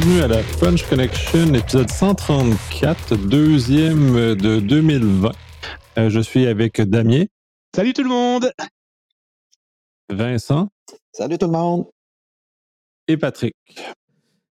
[0.00, 5.32] bienvenue à la French Connection, épisode 134, deuxième de 2020.
[5.98, 7.24] Euh, je suis avec Damien.
[7.74, 8.52] Salut tout le monde!
[10.08, 10.68] Vincent.
[11.10, 11.86] Salut tout le monde!
[13.08, 13.56] Et Patrick.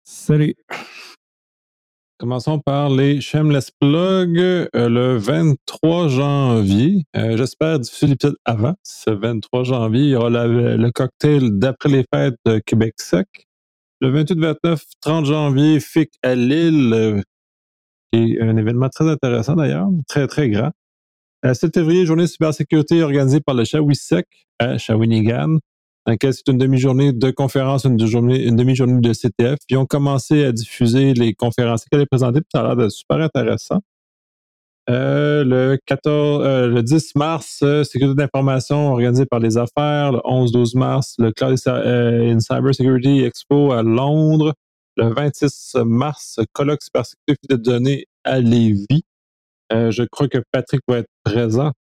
[0.03, 0.55] Salut!
[2.17, 7.05] Commençons par les Shameless Plug euh, le 23 janvier.
[7.15, 8.75] Euh, j'espère diffuser l'épisode avant.
[8.83, 13.48] Ce 23 janvier, il y aura le cocktail d'après les fêtes de Québec Sec.
[14.01, 17.21] Le 28, 29, 30 janvier, FIC à Lille, euh,
[18.11, 20.71] qui est un événement très intéressant d'ailleurs, très, très grand.
[21.43, 24.25] 7 février, journée de cybersécurité organisée par le Shawisec
[24.59, 25.59] à Shawinigan
[26.05, 29.57] dans lequel c'est une demi-journée de conférence, une, une demi-journée de CTF.
[29.69, 32.89] Ils ont commencé à diffuser les conférences qu'elle a présentées, puis ça a l'air de
[32.89, 33.79] super intéressant.
[34.89, 40.13] Euh, le 14, euh, 10 mars, euh, sécurité d'information organisée par les affaires.
[40.13, 44.53] Le 11-12 mars, le Cloud in Cyber Security Expo à Londres.
[44.97, 49.03] Le 26 mars, colloque cybersécurité de données à Lévis.
[49.71, 51.71] je crois que Patrick va être présent.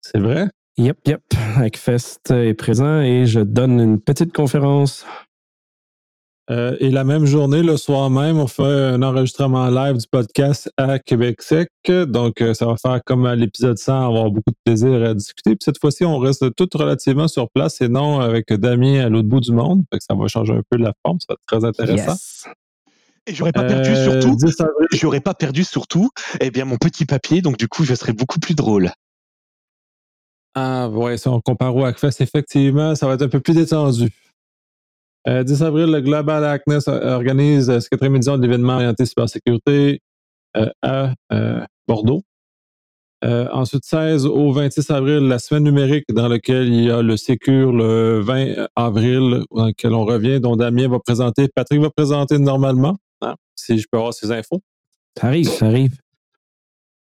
[0.00, 0.48] C'est vrai?
[0.78, 1.22] Yep, yep.
[1.56, 5.04] Hackfest est présent et je donne une petite conférence.
[6.48, 10.70] Euh, et la même journée, le soir même, on fait un enregistrement live du podcast
[10.76, 11.70] à Québec Sec.
[11.88, 15.56] Donc, euh, ça va faire comme à l'épisode 100, avoir beaucoup de plaisir à discuter.
[15.56, 19.28] Puis cette fois-ci, on reste tout relativement sur place et non avec Damien à l'autre
[19.28, 19.82] bout du monde.
[19.92, 21.18] Fait que ça va changer un peu la forme.
[21.20, 22.16] Ça va être très intéressant.
[23.26, 24.38] Et j'aurais pas perdu euh, surtout,
[24.92, 27.42] j'aurais pas perdu surtout, eh bien, mon petit papier.
[27.42, 28.92] Donc, du coup, je serais beaucoup plus drôle.
[30.54, 34.10] Ah, ouais, si on compare au Hackfest, effectivement, ça va être un peu plus détendu.
[35.26, 40.00] 10 euh, avril, le Global Hackness organise euh, ce quatrième édition de l'événement orienté cybersécurité
[40.56, 41.14] euh, à
[41.88, 42.22] Bordeaux.
[43.22, 47.72] ensuite, 16 au 26 avril, la semaine numérique dans laquelle il y a le Sécure
[47.72, 52.96] le 20 avril, dans lequel on revient, dont Damien va présenter, Patrick va présenter normalement,
[53.20, 54.60] hein, si je peux avoir ces infos.
[55.18, 55.96] Ça arrive, ça arrive.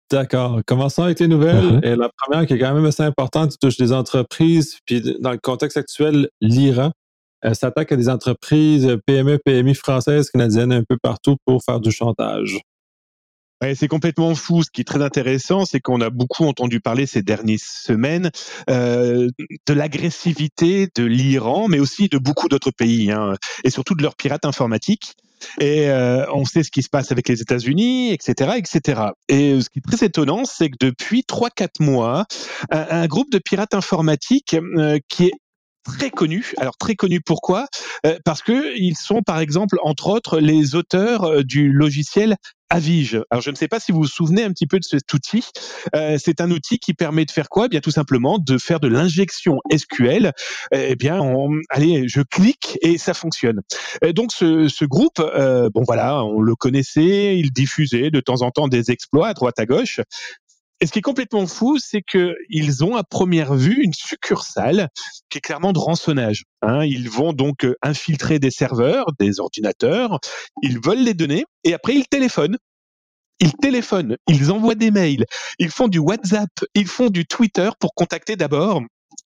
[0.09, 0.61] D'accord.
[0.65, 1.79] Commençons avec les nouvelles.
[1.81, 1.85] Uh-huh.
[1.85, 4.77] Et la première qui est quand même assez importante, qui touche les entreprises.
[4.85, 6.91] Puis dans le contexte actuel, l'Iran
[7.45, 11.91] euh, s'attaque à des entreprises PME, PMI françaises, canadiennes un peu partout pour faire du
[11.91, 12.59] chantage.
[13.61, 14.61] Ouais, c'est complètement fou.
[14.61, 18.29] Ce qui est très intéressant, c'est qu'on a beaucoup entendu parler ces dernières semaines
[18.69, 19.29] euh,
[19.65, 23.33] de l'agressivité de l'Iran, mais aussi de beaucoup d'autres pays, hein,
[23.63, 25.15] et surtout de leurs pirates informatiques.
[25.59, 29.01] Et euh, on sait ce qui se passe avec les États-Unis, etc., etc.
[29.29, 32.25] Et euh, ce qui est très étonnant, c'est que depuis 3-4 mois,
[32.69, 35.33] un, groupe de pirates informatiques euh, qui est
[35.87, 36.53] très connu.
[36.57, 37.67] Alors très connu pourquoi?
[38.25, 42.37] Parce que ils sont par exemple entre autres les auteurs du logiciel
[42.69, 43.21] Avige.
[43.29, 45.45] Alors je ne sais pas si vous vous souvenez un petit peu de cet outil.
[45.95, 47.65] Euh, c'est un outil qui permet de faire quoi?
[47.65, 50.33] Eh Bien tout simplement de faire de l'injection SQL.
[50.73, 51.21] Eh bien,
[51.69, 53.61] allez, je clique et ça fonctionne.
[54.01, 58.41] Et donc ce, ce groupe, euh, bon voilà, on le connaissait, il diffusait de temps
[58.41, 60.01] en temps des exploits à droite à gauche.
[60.79, 64.89] Et ce qui est complètement fou, c'est qu'ils ont à première vue une succursale
[65.29, 66.43] qui est clairement de rançonnage.
[66.61, 66.83] Hein.
[66.85, 70.19] Ils vont donc euh, infiltrer des serveurs, des ordinateurs,
[70.61, 72.57] ils volent les données et après ils téléphonent.
[73.39, 75.25] Ils téléphonent, ils envoient des mails,
[75.59, 78.81] ils font du WhatsApp, ils font du Twitter pour contacter d'abord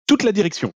[0.06, 0.70] toute la direction.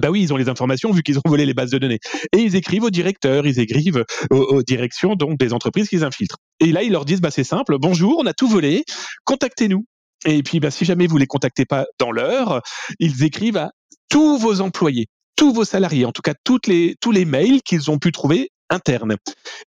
[0.00, 1.98] Bah oui, ils ont les informations vu qu'ils ont volé les bases de données.
[2.32, 6.38] Et ils écrivent aux directeurs, ils écrivent aux, directions donc des entreprises qu'ils infiltrent.
[6.60, 8.84] Et là, ils leur disent, bah c'est simple, bonjour, on a tout volé,
[9.24, 9.84] contactez-nous.
[10.24, 12.62] Et puis, bah, si jamais vous les contactez pas dans l'heure,
[12.98, 13.72] ils écrivent à
[14.08, 15.06] tous vos employés,
[15.36, 18.50] tous vos salariés, en tout cas toutes les, tous les mails qu'ils ont pu trouver
[18.70, 19.16] internes.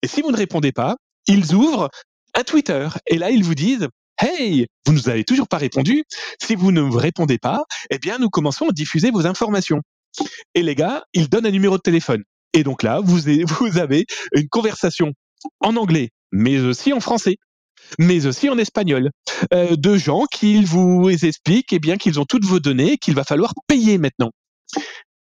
[0.03, 1.88] Et si vous ne répondez pas, ils ouvrent
[2.34, 3.88] un Twitter et là ils vous disent
[4.20, 6.04] Hey, vous nous avez toujours pas répondu.
[6.41, 9.81] Si vous ne répondez pas, eh bien nous commençons à diffuser vos informations.
[10.54, 12.22] Et les gars, ils donnent un numéro de téléphone.
[12.53, 13.19] Et donc là, vous,
[13.60, 15.12] vous avez une conversation
[15.60, 17.36] en anglais, mais aussi en français
[17.98, 19.10] mais aussi en espagnol,
[19.53, 23.25] euh, de gens qui vous expliquent eh bien qu'ils ont toutes vos données, qu'il va
[23.25, 24.31] falloir payer maintenant.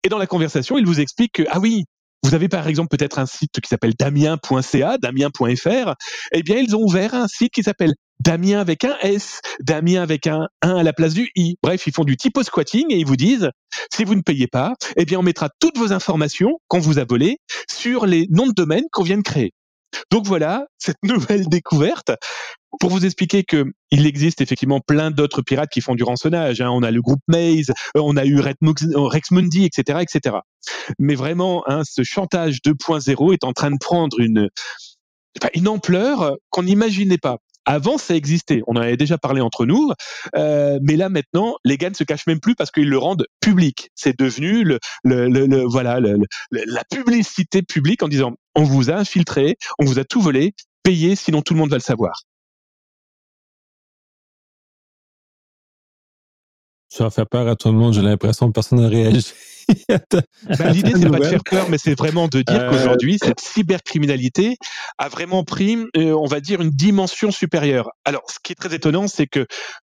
[0.04, 1.84] Et dans la conversation, ils vous expliquent que ah oui,
[2.22, 5.94] vous avez par exemple peut-être un site qui s'appelle damien.ca, damien.fr.
[6.32, 10.26] Eh bien, ils ont ouvert un site qui s'appelle Damien avec un S, Damien avec
[10.26, 11.56] un 1 à la place du I.
[11.62, 13.50] Bref, ils font du typo squatting et ils vous disent,
[13.92, 17.04] si vous ne payez pas, eh bien, on mettra toutes vos informations qu'on vous a
[17.04, 17.38] volées
[17.70, 19.52] sur les noms de domaine qu'on vient de créer.
[20.10, 22.12] Donc voilà, cette nouvelle découverte.
[22.78, 26.60] Pour vous expliquer que il existe effectivement plein d'autres pirates qui font du rançonnage.
[26.60, 26.70] Hein.
[26.70, 30.36] On a le groupe Maze, euh, on a eu Rexmundi, etc., etc.
[30.98, 34.48] Mais vraiment, hein, ce chantage 2.0 est en train de prendre une,
[35.54, 37.38] une ampleur qu'on n'imaginait pas.
[37.66, 38.62] Avant, ça existait.
[38.66, 39.92] On en avait déjà parlé entre nous.
[40.34, 43.26] Euh, mais là, maintenant, les gars ne se cachent même plus parce qu'ils le rendent
[43.40, 43.90] public.
[43.94, 49.56] C'est devenu le, le, le, voilà la publicité publique en disant on vous a infiltré,
[49.78, 52.22] on vous a tout volé, payez, sinon tout le monde va le savoir.
[56.88, 59.32] Ça fait peur à tout le monde, j'ai l'impression que personne n'a réagi.
[60.58, 63.38] Ben, l'idée, c'est pas de faire peur, mais c'est vraiment de dire euh, qu'aujourd'hui, cette
[63.38, 64.56] cybercriminalité
[64.98, 67.90] a vraiment pris, euh, on va dire, une dimension supérieure.
[68.04, 69.46] Alors, ce qui est très étonnant, c'est que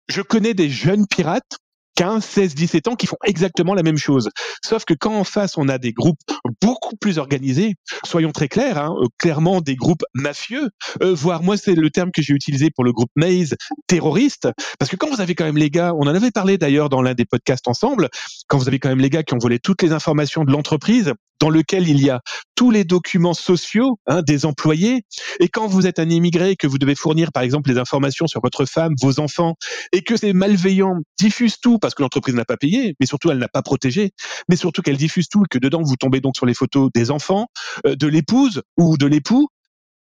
[0.10, 1.58] je connais des jeunes pirates
[2.02, 4.30] 15, 16, 17 ans qui font exactement la même chose.
[4.66, 6.18] Sauf que quand en face on a des groupes
[6.60, 10.72] beaucoup plus organisés, soyons très clairs, hein, euh, clairement des groupes mafieux,
[11.04, 13.54] euh, voire moi c'est le terme que j'ai utilisé pour le groupe Maze,
[13.86, 14.48] terroriste,
[14.80, 17.04] parce que quand vous avez quand même les gars, on en avait parlé d'ailleurs dans
[17.04, 18.10] l'un des podcasts ensemble,
[18.48, 21.14] quand vous avez quand même les gars qui ont volé toutes les informations de l'entreprise,
[21.42, 22.22] dans lequel il y a
[22.56, 25.02] tous les documents sociaux hein, des employés.
[25.40, 28.28] Et quand vous êtes un immigré et que vous devez fournir, par exemple, les informations
[28.28, 29.56] sur votre femme, vos enfants,
[29.92, 33.40] et que ces malveillants diffusent tout parce que l'entreprise n'a pas payé, mais surtout elle
[33.40, 34.12] n'a pas protégé,
[34.50, 37.10] mais surtout qu'elle diffuse tout et que dedans vous tombez donc sur les photos des
[37.10, 37.48] enfants,
[37.88, 39.50] euh, de l'épouse ou de l'époux,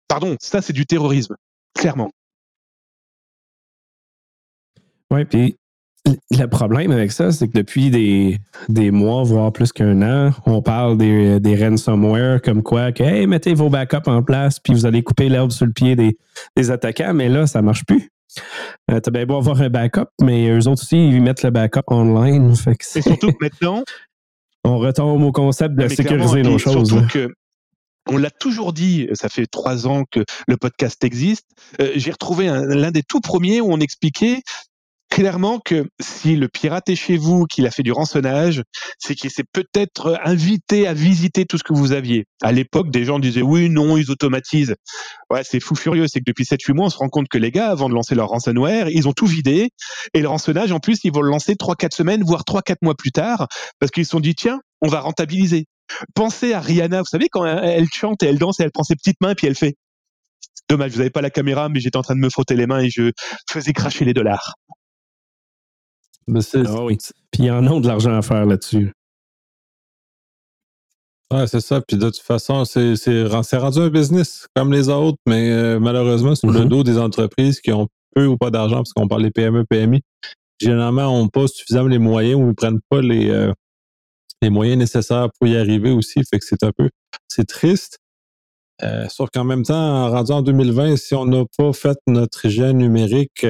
[0.07, 1.36] pardon, ça c'est du terrorisme,
[1.74, 2.12] clairement.
[5.09, 5.56] Oui, puis
[6.05, 8.38] le problème avec ça, c'est que depuis des,
[8.69, 13.27] des mois, voire plus qu'un an, on parle des, des ransomware comme quoi que hey,
[13.27, 16.17] mettez vos backups en place, puis vous allez couper l'herbe sur le pied des,
[16.55, 18.09] des attaquants, mais là, ça marche plus.
[18.91, 21.83] Euh, T'as bien beau avoir un backup, mais eux autres aussi, ils mettent le backup
[21.88, 22.55] online.
[22.55, 23.83] Fait Et surtout maintenant.
[24.63, 26.89] on retombe au concept de sécuriser nos choses.
[26.89, 27.33] Surtout que
[28.09, 31.47] on l'a toujours dit, ça fait trois ans que le podcast existe.
[31.79, 34.41] Euh, j'ai retrouvé l'un des tout premiers où on expliquait
[35.09, 38.63] clairement que si le pirate est chez vous, qu'il a fait du rançonnage,
[38.97, 42.25] c'est qu'il s'est peut-être invité à visiter tout ce que vous aviez.
[42.41, 44.75] À l'époque, des gens disaient oui, non, ils automatisent.
[45.29, 46.07] Ouais, c'est fou furieux.
[46.07, 48.15] C'est que depuis 7-8 mois, on se rend compte que les gars, avant de lancer
[48.15, 49.69] leur ransomware, ils ont tout vidé.
[50.13, 53.11] Et le rançonnage, en plus, ils vont le lancer 3-4 semaines, voire 3-4 mois plus
[53.11, 53.47] tard,
[53.79, 55.65] parce qu'ils se sont dit, tiens, on va rentabiliser.
[56.15, 58.95] Pensez à Rihanna, vous savez, quand elle chante et elle danse et elle prend ses
[58.95, 59.75] petites mains puis elle fait.
[60.69, 62.79] Dommage, vous n'avez pas la caméra, mais j'étais en train de me frotter les mains
[62.79, 63.11] et je
[63.51, 64.55] faisais cracher les dollars.
[66.27, 66.97] Ah oui.
[67.31, 68.93] Puis ils en ont de l'argent à faire là-dessus.
[71.31, 71.81] Ouais, c'est ça.
[71.81, 76.47] Puis de toute façon, c'est, rendu un business comme les autres, mais euh, malheureusement, c'est
[76.47, 76.67] le mm-hmm.
[76.67, 80.01] dos des entreprises qui ont peu ou pas d'argent, parce qu'on parle des PME, PMI,
[80.59, 83.51] généralement, n'ont pas suffisamment les moyens ou ils prennent pas les, euh,
[84.43, 86.21] les moyens nécessaires pour y arriver aussi.
[86.29, 86.89] Fait que c'est un peu,
[87.27, 87.97] c'est triste.
[88.83, 92.77] Euh, sauf qu'en même temps, rendu en 2020, si on n'a pas fait notre hygiène
[92.77, 93.43] numérique,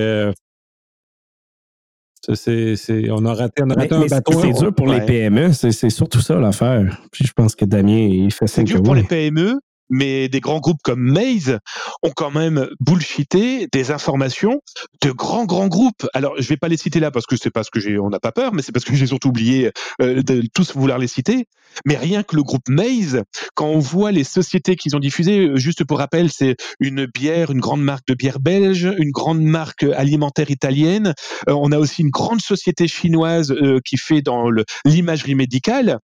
[2.34, 4.40] c'est, on a raté, on a raté un bateau.
[4.42, 7.02] C'est dur pour les PME, c'est, surtout ça l'affaire.
[7.12, 8.56] Puis je pense que Damien, il fait ça.
[8.56, 9.60] C'est dur pour les PME,
[9.94, 11.60] mais des grands groupes comme Maze
[12.02, 14.60] ont quand même bullshité des informations
[15.04, 16.08] de grands grands groupes.
[16.16, 18.20] Alors je vais pas les citer là parce que c'est parce que j'ai on n'a
[18.20, 21.46] pas peur, mais c'est parce que j'ai surtout oublié euh, de tous vouloir les citer.
[21.86, 23.22] Mais rien que le groupe Maze,
[23.54, 27.52] quand on voit les sociétés qu'ils ont diffusées, euh, juste pour rappel, c'est une bière,
[27.52, 31.14] une grande marque de bière belge, une grande marque alimentaire italienne.
[31.48, 33.54] Euh, on a aussi une grande société chinoise
[33.86, 34.50] qui fait dans
[34.86, 36.00] l'imagerie médicale.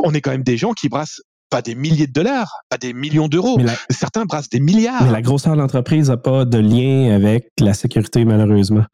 [0.00, 1.20] On est quand même des gens qui brassent
[1.50, 3.58] pas des milliers de dollars, pas des millions d'euros.
[3.90, 5.04] Certains brassent des milliards.
[5.04, 8.84] Mais la grosseur de l'entreprise n'a pas de lien avec la sécurité, malheureusement.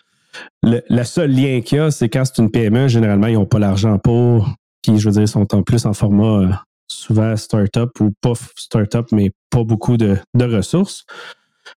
[0.63, 3.59] Le, seul lien qu'il y a, c'est quand c'est une PME, généralement, ils n'ont pas
[3.59, 4.51] l'argent pour.
[4.83, 6.49] Puis, je veux dire, ils sont en plus en format euh,
[6.89, 11.05] souvent start-up ou pas start-up, mais pas beaucoup de, ressources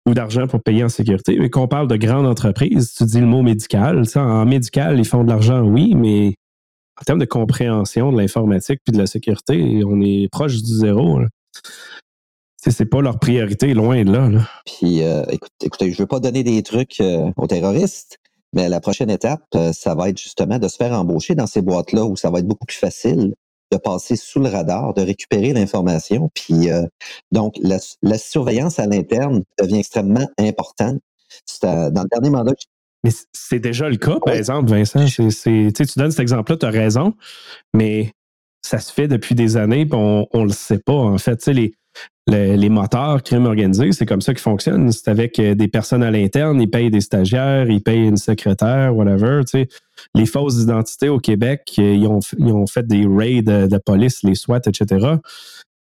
[0.07, 1.39] ou d'argent pour payer en sécurité.
[1.39, 4.03] Mais qu'on parle de grandes entreprises, tu dis le mot médical.
[4.17, 6.35] En médical, ils font de l'argent, oui, mais
[7.01, 11.21] en termes de compréhension de l'informatique puis de la sécurité, on est proche du zéro.
[12.59, 14.29] C'est pas leur priorité, loin de là.
[14.65, 15.23] Puis, euh,
[15.61, 18.19] écoutez, je veux pas donner des trucs euh, aux terroristes,
[18.53, 21.63] mais la prochaine étape, euh, ça va être justement de se faire embaucher dans ces
[21.63, 23.35] boîtes-là où ça va être beaucoup plus facile
[23.71, 26.31] de passer sous le radar, de récupérer l'information.
[26.35, 26.69] Puis,
[27.33, 31.01] donc, la, surveillance à l'interne devient extrêmement importante.
[31.63, 32.63] dans le dernier mandat que
[33.05, 35.07] mais c'est déjà le cas, par exemple, Vincent.
[35.07, 37.15] tu donnes cet exemple-là, tu as raison,
[37.75, 38.13] mais
[38.63, 40.93] ça se fait depuis des années, puis on ne le sait pas.
[40.93, 41.75] En fait, les,
[42.27, 44.91] les, les, moteurs crime organisé, c'est comme ça qu'ils fonctionnent.
[44.91, 48.95] C'est avec euh, des personnes à l'interne, ils payent des stagiaires, ils payent une secrétaire,
[48.97, 49.43] whatever.
[50.15, 54.23] Les fausses identités au Québec, euh, ils ont, ils ont fait des raids de, police,
[54.23, 55.17] les SWAT, etc.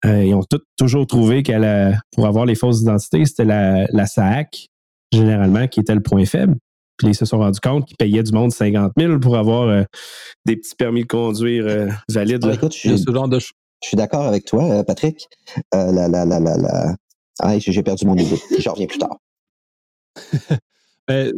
[0.04, 0.44] Euh, ils ont
[0.76, 4.68] toujours trouvé que pour avoir les fausses identités, c'était la, la SAC,
[5.12, 6.56] généralement, qui était le point faible.
[6.96, 9.82] Puis ils se sont rendus compte qu'ils payaient du monde 50 000 pour avoir euh,
[10.46, 12.44] des petits permis de conduire euh, valides.
[12.44, 12.96] Ah, écoute, je,
[13.80, 15.28] suis d'accord avec toi, euh, Patrick.
[15.72, 16.94] la, la, la, la,
[17.40, 18.40] Ah, j'ai perdu mon idée.
[18.58, 19.18] Je reviens plus tard.
[21.06, 21.34] Ben,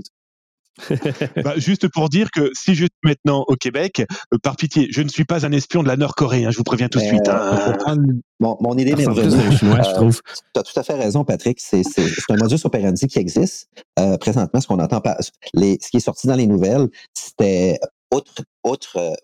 [1.44, 5.02] bah, juste pour dire que si je suis maintenant au Québec, euh, par pitié, je
[5.02, 7.28] ne suis pas un espion de la Nord-Corée, hein, je vous préviens tout de suite.
[7.28, 7.96] Hein.
[8.40, 9.34] Mon, mon, idée m'est revenue.
[9.34, 10.10] Euh,
[10.54, 11.58] tu as tout à fait raison, Patrick.
[11.60, 11.82] C'est
[12.28, 13.68] un modus operandi qui existe.
[13.98, 15.16] Euh, présentement, ce qu'on entend pas,
[15.54, 17.78] les, ce qui est sorti dans les nouvelles, c'était
[18.16, 18.42] outre,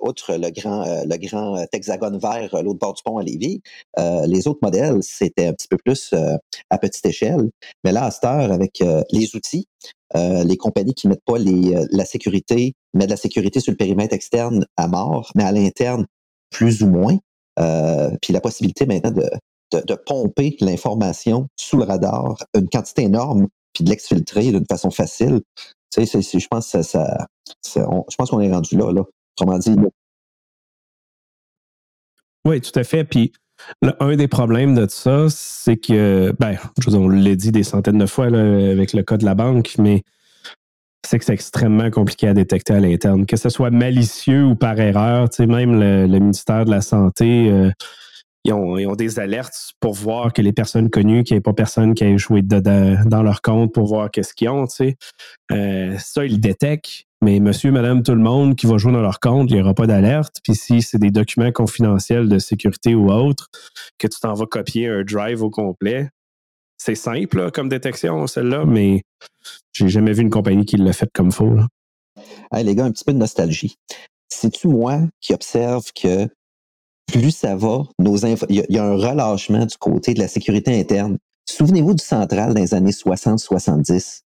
[0.01, 3.61] outre, le grand, le grand hexagone vert l'autre bord du pont à Lévis,
[4.27, 6.15] les autres modèles, c'était un petit peu plus
[6.71, 7.51] à petite échelle.
[7.85, 9.67] Mais là, à cette heure, avec les outils,
[10.15, 14.89] les compagnies qui mettent pas la sécurité, mettent la sécurité sur le périmètre externe à
[14.89, 16.07] mort, mais à l'interne,
[16.51, 17.19] plus ou moins.
[18.21, 19.29] puis la possibilité maintenant de,
[19.81, 25.41] de, pomper l'information sous le radar, une quantité énorme, puis de l'exfiltrer d'une façon facile.
[25.97, 29.03] Je pense je pense qu'on est rendu là, là.
[32.45, 33.05] Oui, tout à fait.
[33.05, 33.33] Puis
[34.01, 37.99] un des problèmes de ça, c'est que, ben, je vous on l'a dit des centaines
[37.99, 40.03] de fois avec le cas de la banque, mais
[41.07, 43.27] c'est que c'est extrêmement compliqué à détecter à l'interne.
[43.27, 47.51] Que ce soit malicieux ou par erreur, tu sais, même le, ministère de la Santé,
[47.51, 47.71] euh,
[48.45, 51.95] ils, ont, des alertes pour voir que les personnes connues, qu'il n'y ait pas personne
[51.95, 54.97] qui ait joué dans leur compte pour voir qu'est-ce qu'ils ont, tu sais.
[55.53, 57.05] Euh, ça, ils le détectent.
[57.23, 59.75] Mais monsieur, madame, tout le monde qui va jouer dans leur compte, il n'y aura
[59.75, 60.39] pas d'alerte.
[60.43, 63.49] Puis si c'est des documents confidentiels de sécurité ou autre,
[63.99, 66.11] que tu t'en vas copier un drive au complet,
[66.79, 69.03] c'est simple comme détection, celle-là, mais
[69.73, 71.55] j'ai jamais vu une compagnie qui l'a fait comme faux.
[72.53, 73.77] les gars, un petit peu de nostalgie.
[74.29, 76.27] C'est-tu moi qui observe que
[77.13, 81.19] plus ça va, nos il, y a un relâchement du côté de la sécurité interne.
[81.49, 84.23] Souvenez-vous du central dans les années 60-70.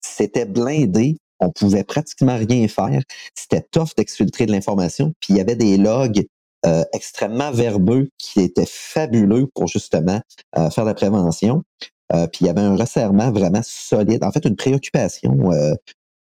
[0.00, 3.02] C'était blindé on pouvait pratiquement rien faire.
[3.34, 5.12] C'était tough d'exfiltrer de l'information.
[5.20, 6.26] Puis il y avait des logs
[6.66, 10.20] euh, extrêmement verbeux qui étaient fabuleux pour justement
[10.58, 11.62] euh, faire la prévention.
[12.12, 14.22] Euh, puis il y avait un resserrement vraiment solide.
[14.22, 15.50] En fait, une préoccupation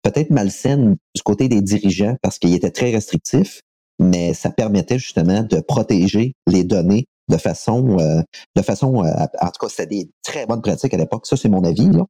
[0.03, 3.63] peut-être malsaine du côté des dirigeants parce qu'il était très restrictif,
[3.99, 9.69] mais ça permettait justement de protéger les données de façon, de façon, en tout cas,
[9.69, 11.27] c'était des très bonnes pratiques à l'époque.
[11.27, 11.91] Ça, c'est mon avis.
[11.91, 12.05] Là.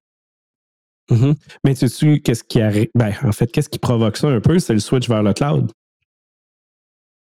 [1.11, 1.35] Mm-hmm.
[1.64, 2.88] Mais tu sais, qu'est-ce qui arrive?
[2.95, 4.59] Ben, en fait, qu'est-ce qui provoque ça un peu?
[4.59, 5.73] C'est le switch vers le cloud.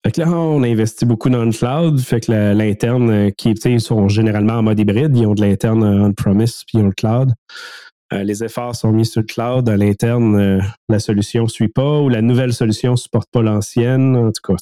[0.04, 1.98] Fait que là, on investit beaucoup dans le cloud.
[1.98, 5.82] Fait que l'interne, euh, qui ils sont généralement en mode hybride, ils ont de l'interne
[5.82, 7.32] on-premise puis ils ont le cloud.
[8.14, 9.68] Euh, les efforts sont mis sur le cloud.
[9.68, 13.42] À l'interne, euh, la solution ne suit pas ou la nouvelle solution ne supporte pas
[13.42, 14.16] l'ancienne.
[14.16, 14.54] En tout cas,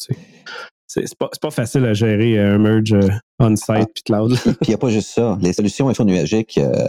[0.87, 2.95] c'est pas, pas facile à gérer un merge
[3.43, 3.87] on-site ah.
[3.95, 4.37] puis cloud.
[4.43, 5.39] puis il n'y a pas juste ça.
[5.41, 6.89] Les solutions infonuagiques, euh,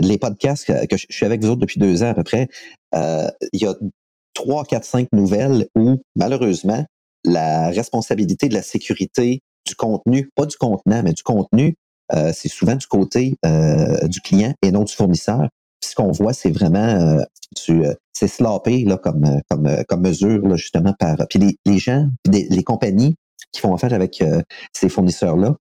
[0.00, 2.48] les podcasts que, je suis avec vous autres depuis deux ans à peu près,
[2.94, 3.74] euh, il y a
[4.34, 6.84] trois, quatre, cinq nouvelles où, malheureusement,
[7.24, 11.76] la responsabilité de la sécurité du contenu, pas du contenant, mais du contenu,
[12.14, 13.36] euh, c'est souvent du côté
[14.04, 15.48] du client et non du fournisseur.
[15.82, 17.22] Puis ce qu'on voit, c'est vraiment
[18.14, 21.16] c'est sloppé là, comme, comme, comme mesure, justement, par.
[21.28, 23.16] Puis les, les gens, les compagnies
[23.52, 24.24] qui font affaire avec
[24.72, 25.56] ces fournisseurs-là,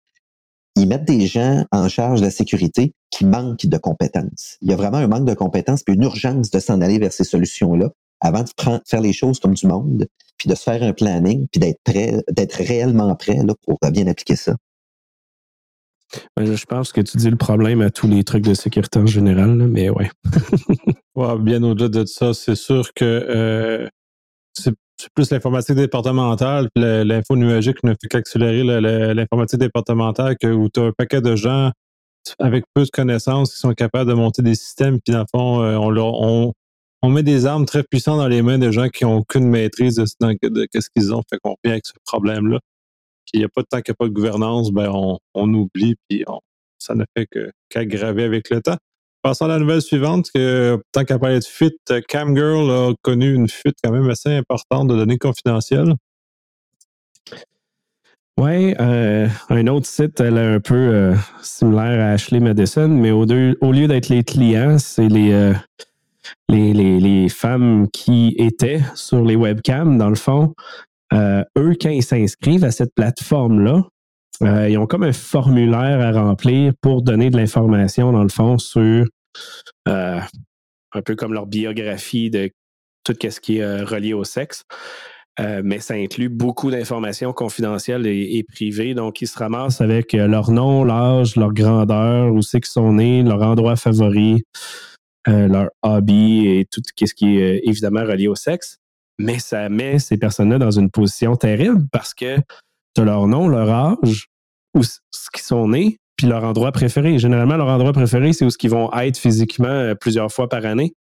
[0.76, 4.58] ils mettent des gens en charge de la sécurité qui manquent de compétences.
[4.62, 7.12] Il y a vraiment un manque de compétences puis une urgence de s'en aller vers
[7.12, 7.90] ces solutions-là
[8.22, 8.50] avant de
[8.86, 10.08] faire les choses comme du monde,
[10.38, 14.08] puis de se faire un planning, puis d'être prêt, d'être réellement prêt là, pour bien
[14.08, 14.56] appliquer ça.
[16.36, 19.06] Ben, je pense que tu dis le problème à tous les trucs de sécurité en
[19.06, 20.10] général, mais ouais.
[21.40, 23.88] bien au-delà de ça, c'est sûr que euh,
[24.54, 24.74] c'est
[25.16, 28.64] plus l'informatique départementale, l'info nuagique ne fait qu'accélérer
[29.14, 31.72] l'informatique départementale que, où tu as un paquet de gens
[32.38, 35.64] avec peu de connaissances qui sont capables de monter des systèmes, puis dans le fond,
[35.64, 36.54] euh, on,
[37.02, 39.96] on, met des armes très puissantes dans les mains de gens qui n'ont aucune maîtrise
[39.96, 42.60] de, ce qu'ils ont, fait qu'on vient avec ce problème-là.
[43.32, 45.20] Puis il n'y a pas de temps qu'il n'y a pas de gouvernance, ben on,
[45.34, 46.26] on oublie, puis
[46.80, 47.28] ça ne fait
[47.70, 48.78] qu'aggraver avec le temps.
[49.22, 53.50] Passons à la nouvelle suivante, que tant qu'à parler de fuite, Camgirl a connu une
[53.50, 55.94] fuite quand même assez importante de données confidentielles.
[58.40, 63.12] Oui, euh, un autre site, elle est un peu euh, similaire à Ashley Madison, mais
[63.12, 65.54] au, lieu d'être les clients, c'est euh,
[66.48, 70.54] les, les, femmes qui étaient sur les webcams, dans le fond.
[71.14, 73.84] Eux, quand ils s'inscrivent à cette plateforme-là,
[74.42, 78.58] euh, ils ont comme un formulaire à remplir pour donner de l'information, dans le fond,
[78.58, 79.06] sur
[79.88, 80.20] euh,
[80.94, 82.50] un peu comme leur biographie de
[83.04, 84.64] tout ce qui est euh, relié au sexe.
[85.64, 88.94] mais ça inclut beaucoup d'informations confidentielles et, privées.
[88.94, 93.24] Donc, ils se ramassent avec leur nom, l'âge, leur grandeur, où c'est qu'ils sont nés,
[93.24, 94.44] leur endroit favori,
[95.26, 98.80] leur hobby et tout ce qui est évidemment relié au sexe.
[99.20, 102.38] Mais ça met ces personnes-là dans une position terrible parce que
[102.96, 104.28] tu as leur nom, leur âge,
[104.74, 105.00] où ce
[105.34, 107.20] qu'ils sont nés, puis leur endroit préféré.
[107.20, 110.66] Généralement, leur endroit préféré, c'est où ce qu'ils vont être physiquement euh, plusieurs fois par
[110.66, 110.94] année.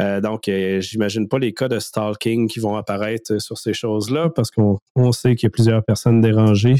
[0.00, 4.52] Euh, donc, j'imagine pas les cas de stalking qui vont apparaître sur ces choses-là parce
[4.52, 4.78] qu'on
[5.10, 6.76] sait qu'il y a plusieurs personnes dérangées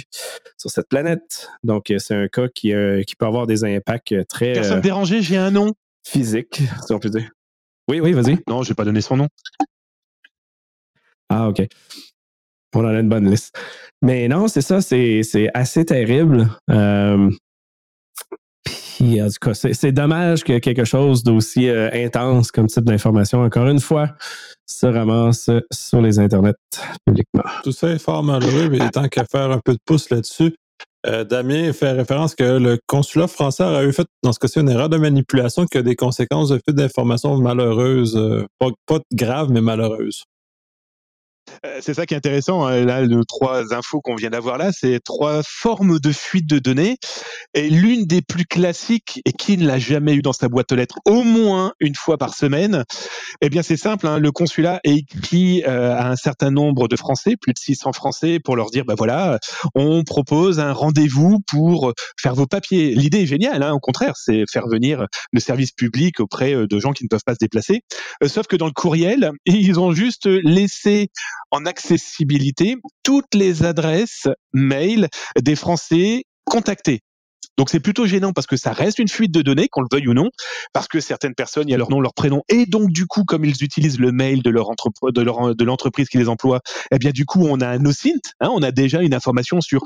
[0.56, 1.48] sur cette planète.
[1.64, 2.72] Donc, c'est un cas qui,
[3.06, 4.52] qui peut avoir des impacts très.
[4.52, 5.72] Personne dérangée, j'ai un nom.
[6.06, 7.28] Physique, si on peut dire.
[7.88, 8.38] Oui, oui, vas-y.
[8.48, 9.26] Non, je vais pas donner son nom.
[11.28, 11.62] Ah, OK.
[12.74, 13.56] On en a une bonne liste.
[14.02, 15.22] Mais non, c'est ça, c'est
[15.54, 16.48] assez terrible.
[16.70, 17.30] Euh,
[18.64, 23.42] puis, en tout cas, c'est dommage que quelque chose d'aussi euh, intense comme type d'information,
[23.42, 24.10] encore une fois,
[24.66, 26.54] se ramasse sur les internets
[27.06, 27.44] publiquement.
[27.64, 30.54] Tout ça est fort malheureux, mais tant qu'à faire un peu de pouce là-dessus,
[31.06, 34.68] euh, Damien fait référence que le consulat français aurait eu fait, dans ce cas-ci, une
[34.68, 39.60] erreur de manipulation qui a des conséquences de fuite d'informations malheureuses, pas, pas graves, mais
[39.60, 40.24] malheureuses.
[41.66, 42.66] Euh, c'est ça qui est intéressant.
[42.66, 42.84] Hein.
[42.84, 46.96] Là, les trois infos qu'on vient d'avoir là, c'est trois formes de fuite de données.
[47.54, 50.76] Et l'une des plus classiques, et qui ne l'a jamais eu dans sa boîte aux
[50.76, 52.84] lettres au moins une fois par semaine,
[53.40, 54.06] eh bien c'est simple.
[54.06, 54.18] Hein.
[54.18, 58.56] le consulat écrit euh, à un certain nombre de Français, plus de 600 Français, pour
[58.56, 59.38] leur dire, bah voilà,
[59.74, 62.94] on propose un rendez-vous pour faire vos papiers.
[62.94, 63.62] L'idée est géniale.
[63.62, 67.08] Hein, au contraire, c'est faire venir le service public auprès euh, de gens qui ne
[67.08, 67.82] peuvent pas se déplacer.
[68.26, 71.08] sauf que dans le courriel, ils ont juste laissé
[71.50, 75.08] en accessibilité toutes les adresses mail
[75.40, 77.00] des Français contactés.
[77.58, 80.06] Donc c'est plutôt gênant parce que ça reste une fuite de données, qu'on le veuille
[80.06, 80.30] ou non,
[80.72, 83.24] parce que certaines personnes, il y a leur nom, leur prénom, et donc du coup,
[83.24, 86.60] comme ils utilisent le mail de leur de de l'entreprise qui les emploie,
[86.92, 89.82] eh bien du coup, on a un OSINT, hein, on a déjà une information sur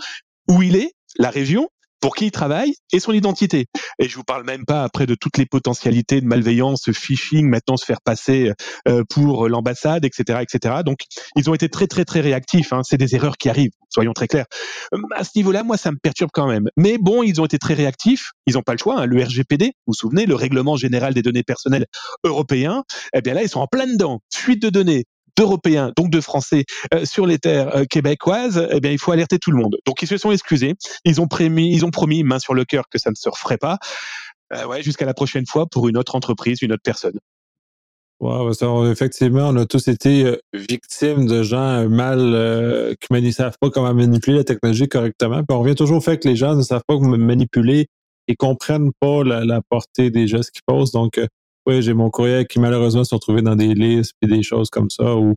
[0.48, 1.68] où il est, la région,
[2.02, 3.66] pour qui il travaille et son identité.
[3.98, 7.76] Et je vous parle même pas après de toutes les potentialités de malveillance, phishing, maintenant
[7.76, 8.52] se faire passer
[8.88, 10.82] euh, pour l'ambassade, etc., etc.
[10.84, 10.98] Donc
[11.36, 12.72] ils ont été très très très réactifs.
[12.72, 12.82] Hein.
[12.82, 14.46] C'est des erreurs qui arrivent, soyons très clairs.
[14.92, 16.68] Euh, à ce niveau-là, moi ça me perturbe quand même.
[16.76, 18.32] Mais bon, ils ont été très réactifs.
[18.46, 19.00] Ils n'ont pas le choix.
[19.00, 19.06] Hein.
[19.06, 21.86] Le RGPD, vous vous souvenez, le règlement général des données personnelles
[22.24, 22.82] européen.
[23.14, 24.20] Eh bien là, ils sont en plein dedans.
[24.28, 25.04] Suite de données,
[25.36, 29.38] d'Européens, donc de Français, euh, sur les terres euh, québécoises, eh bien, il faut alerter
[29.38, 29.78] tout le monde.
[29.86, 30.74] Donc, ils se sont excusés.
[31.04, 33.58] Ils ont promis, ils ont promis, main sur le cœur, que ça ne se referait
[33.58, 33.78] pas.
[34.52, 37.18] Euh, ouais, jusqu'à la prochaine fois pour une autre entreprise, une autre personne.
[38.90, 44.36] effectivement, on a tous été victimes de gens mal qui ne savent pas comment manipuler
[44.36, 45.42] la technologie correctement.
[45.42, 47.86] Puis on revient toujours au fait que les gens ne savent pas comment manipuler
[48.28, 50.92] et comprennent pas la, la portée des gestes qu'ils posent.
[50.92, 51.18] Donc,
[51.66, 54.90] oui, j'ai mon courriel qui malheureusement se retrouvé dans des listes et des choses comme
[54.90, 55.34] ça où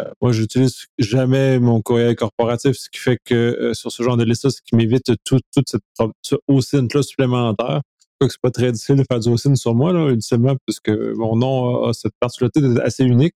[0.00, 4.16] euh, moi, j'utilise jamais mon courriel corporatif, ce qui fait que euh, sur ce genre
[4.16, 5.82] de liste-là, ce qui m'évite tout, toute cette
[6.22, 7.82] ce OSINT-là supplémentaire.
[8.20, 11.36] que c'est pas très difficile de faire du OSINT sur moi, là, ultimement, puisque mon
[11.36, 13.34] nom a, cette particularité assez unique.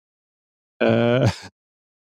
[0.82, 1.26] Euh,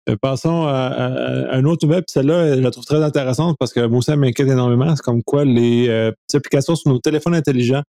[0.21, 2.03] passons à, un autre web.
[2.07, 4.95] Celle-là, je la trouve très intéressante parce que moi elle m'inquiète énormément.
[4.95, 7.83] C'est comme quoi les applications sur nos téléphones intelligents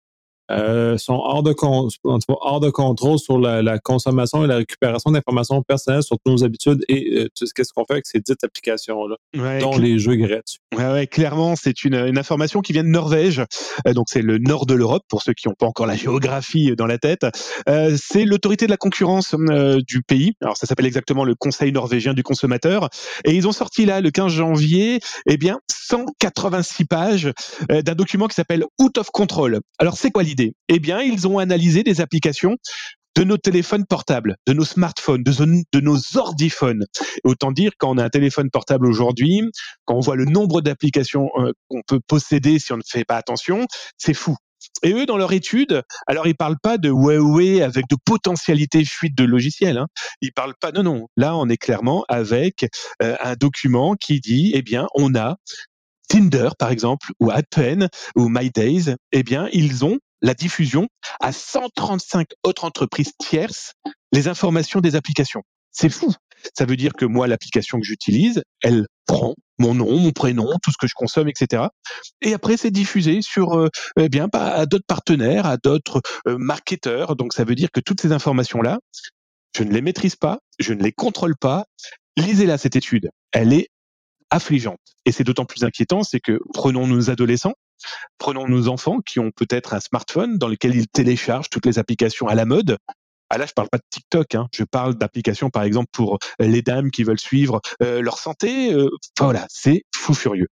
[0.51, 1.55] euh, sont hors de,
[2.27, 7.17] hors de contrôle sur la, consommation et la récupération d'informations personnelles sur nos habitudes et
[7.17, 9.15] euh, qu'est-ce qu'on fait avec ces dites applications-là,
[9.59, 10.59] dont les jeux gratuits.
[10.75, 13.41] Ouais, clairement, c'est une, une, information qui vient de Norvège.
[13.87, 16.75] Euh, donc, c'est le nord de l'Europe, pour ceux qui n'ont pas encore la géographie
[16.75, 17.25] dans la tête.
[17.95, 19.35] C'est l'autorité de la concurrence
[19.87, 20.33] du pays.
[20.41, 22.89] Alors, ça s'appelle exactement le Conseil norvégien du consommateur.
[23.25, 27.31] Et ils ont sorti là, le 15 janvier, eh bien, 186 pages
[27.69, 29.59] d'un document qui s'appelle Out of Control.
[29.79, 30.42] Alors, c'est quoi l'idée?
[30.69, 32.57] Eh bien, ils ont analysé des applications
[33.15, 36.85] de nos téléphones portables, de nos smartphones, de, nos ordiphones.
[37.23, 39.41] Autant dire quand on a un téléphone portable aujourd'hui,
[39.85, 43.17] quand on voit le nombre d'applications euh, qu'on peut posséder si on ne fait pas
[43.17, 44.35] attention, c'est fou.
[44.81, 49.15] Et eux, dans leur étude, alors ils parlent pas de Huawei avec de potentialités fuite
[49.15, 49.77] de logiciels.
[49.77, 49.87] Hein.
[50.21, 50.71] Ils parlent pas.
[50.71, 51.07] Non, non.
[51.17, 52.65] Là, on est clairement avec
[53.01, 55.35] euh, un document qui dit, eh bien, on a
[56.09, 58.95] Tinder, par exemple, ou Appen, ou My Days.
[59.11, 60.87] Eh bien, ils ont la diffusion
[61.19, 63.73] à 135 autres entreprises tierces
[64.11, 65.43] les informations des applications.
[65.71, 66.13] C'est fou.
[66.57, 70.71] Ça veut dire que moi, l'application que j'utilise, elle prend mon nom, mon prénom, tout
[70.71, 71.63] ce que je consomme, etc.
[72.21, 77.15] Et après, c'est diffusé sur, euh, eh bien, à d'autres partenaires, à d'autres euh, marketeurs.
[77.15, 78.79] Donc, ça veut dire que toutes ces informations-là,
[79.55, 81.65] je ne les maîtrise pas, je ne les contrôle pas.
[82.17, 83.09] Lisez-la cette étude.
[83.31, 83.69] Elle est
[84.29, 84.79] affligeante.
[85.05, 87.53] Et c'est d'autant plus inquiétant, c'est que prenons nos adolescents,
[88.17, 92.27] Prenons nos enfants qui ont peut-être un smartphone dans lequel ils téléchargent toutes les applications
[92.27, 92.77] à la mode.
[93.29, 94.47] Ah là, je parle pas de TikTok, hein.
[94.53, 98.71] je parle d'applications, par exemple, pour euh, les dames qui veulent suivre euh, leur santé.
[98.73, 100.49] Euh, voilà, c'est fou furieux.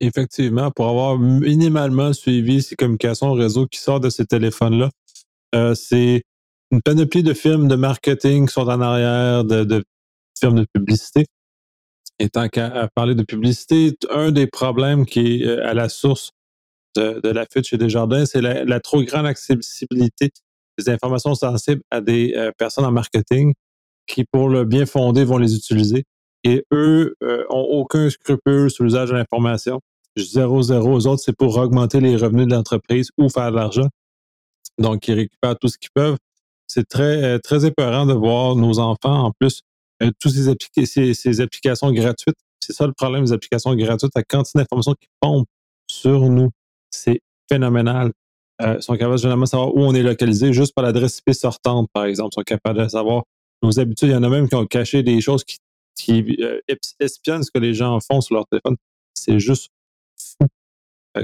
[0.00, 4.90] Effectivement, pour avoir minimalement suivi ces communications réseau qui sortent de ces téléphones-là,
[5.74, 6.22] c'est
[6.72, 9.84] une panoplie de films de marketing qui sont en arrière, de, de
[10.38, 11.24] films de publicité.
[12.22, 16.30] Et tant qu'à parler de publicité, un des problèmes qui est euh, à la source
[16.94, 20.30] de, la fuite chez Desjardins, c'est la, trop grande accessibilité
[20.78, 23.54] des informations sensibles à des euh, personnes en marketing
[24.06, 26.04] qui, pour le bien fondé, vont les utiliser.
[26.44, 29.80] Et eux euh, ont aucun scrupule sur l'usage de l'information.
[30.16, 30.92] Zéro, zéro.
[30.92, 33.88] Aux autres, c'est pour augmenter les revenus de l'entreprise ou faire de l'argent.
[34.78, 36.18] Donc, ils récupèrent tout ce qu'ils peuvent.
[36.68, 39.62] C'est très, euh, très épeurant de voir nos enfants, en plus,
[40.20, 42.36] toutes ces, ces, ces, applications gratuites.
[42.60, 45.48] C'est ça le problème des applications gratuites, la quantité d'informations qui pompent
[45.88, 46.50] sur nous.
[46.90, 48.12] C'est phénoménal.
[48.60, 51.88] Euh, sont capables généralement de savoir où on est localisé juste par l'adresse IP sortante,
[51.92, 52.30] par exemple.
[52.32, 53.24] Ils sont capables de savoir
[53.62, 54.10] nos habitudes.
[54.10, 55.56] Il y en a même qui ont caché des choses qui,
[55.96, 56.60] qui euh,
[57.00, 58.76] espionnent ce que les gens font sur leur téléphone.
[59.14, 59.70] C'est juste
[60.16, 60.46] fou.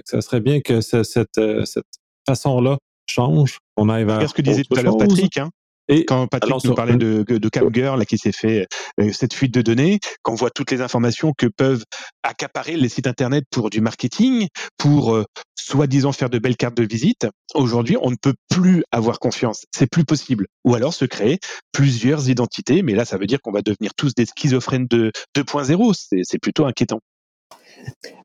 [0.04, 1.86] ça serait bien que cette, euh, cette
[2.26, 4.20] façon-là change, qu'on aille vers.
[4.22, 5.36] C'est ce que disait tout à l'heure Patrick.
[5.38, 5.50] Hein?
[5.88, 8.66] Et quand Patrick nous parlait de, de Camgirl, là, qui s'est fait
[9.00, 11.84] euh, cette fuite de données, qu'on voit toutes les informations que peuvent
[12.22, 15.24] accaparer les sites internet pour du marketing, pour euh,
[15.54, 19.64] soi-disant faire de belles cartes de visite, aujourd'hui, on ne peut plus avoir confiance.
[19.74, 20.46] C'est plus possible.
[20.64, 21.38] Ou alors se créer
[21.72, 26.22] plusieurs identités, mais là, ça veut dire qu'on va devenir tous des schizophrènes de 2.0.
[26.22, 27.00] C'est plutôt inquiétant.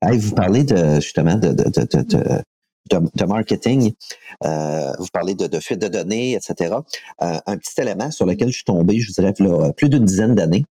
[0.01, 2.43] vous parlez de, justement de, de, de
[2.89, 3.93] de, marketing,
[4.43, 6.75] euh, vous parlez de, de, fuite de données, etc.
[7.21, 10.05] Euh, un petit élément sur lequel je suis tombé, je vous dirais, là, plus d'une
[10.05, 10.65] dizaine d'années,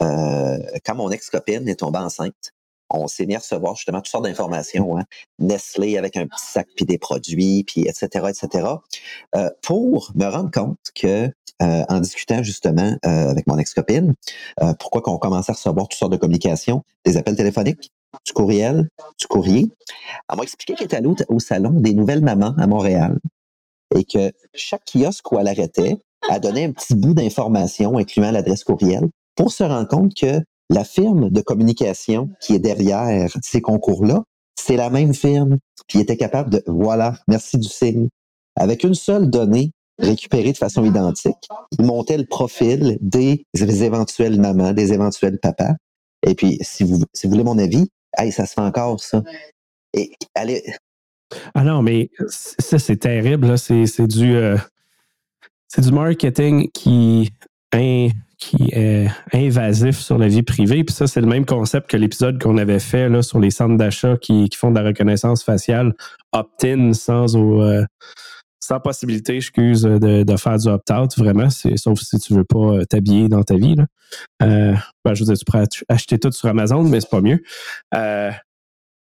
[0.00, 2.52] euh, quand mon ex-copine est tombée enceinte,
[2.90, 5.04] on s'est mis à recevoir justement toutes sortes d'informations, hein.
[5.38, 8.66] Nestlé avec un petit sac puis des produits, puis etc., etc.,
[9.36, 11.30] euh, pour me rendre compte que
[11.62, 14.14] euh, en discutant justement euh, avec mon ex-copine,
[14.78, 17.90] pourquoi qu'on commençait à recevoir toutes sortes de communications, des appels téléphoniques,
[18.26, 19.70] du courriel, du courrier.
[20.28, 23.18] Elle m'a expliqué qu'elle était allée au, salon des nouvelles mamans à Montréal
[23.94, 28.64] et que chaque kiosque où elle arrêtait a donné un petit bout d'information incluant l'adresse
[28.64, 34.22] courriel pour se rendre compte que la firme de communication qui est derrière ces concours-là,
[34.54, 38.08] c'est la même firme qui était capable de, voilà, merci du signe,
[38.56, 44.72] avec une seule donnée récupérée de façon identique, il montait le profil des éventuelles mamans,
[44.72, 45.74] des éventuels papas.
[46.26, 49.22] Et puis, si vous voulez mon avis, Hey, ça se fait encore, ça.
[49.94, 50.62] Et allez.
[51.54, 53.56] Ah non, mais ça, c'est terrible.
[53.56, 54.56] C'est, du, euh,
[55.68, 57.30] c'est du marketing qui,
[58.38, 60.82] qui est invasif sur la vie privée.
[60.82, 63.76] Puis ça, c'est le même concept que l'épisode qu'on avait fait là, sur les centres
[63.76, 65.94] d'achat qui, qui font de la reconnaissance faciale
[66.32, 67.84] opt-in sans, euh,
[68.70, 72.84] sans possibilité, excuse, de, de faire du opt-out, vraiment, sauf si tu veux pas euh,
[72.84, 73.74] t'habiller dans ta vie.
[73.74, 73.86] Là.
[74.42, 77.42] Euh, ben, je veux dire, tu pourrais acheter tout sur Amazon, mais c'est pas mieux.
[77.96, 78.30] Euh,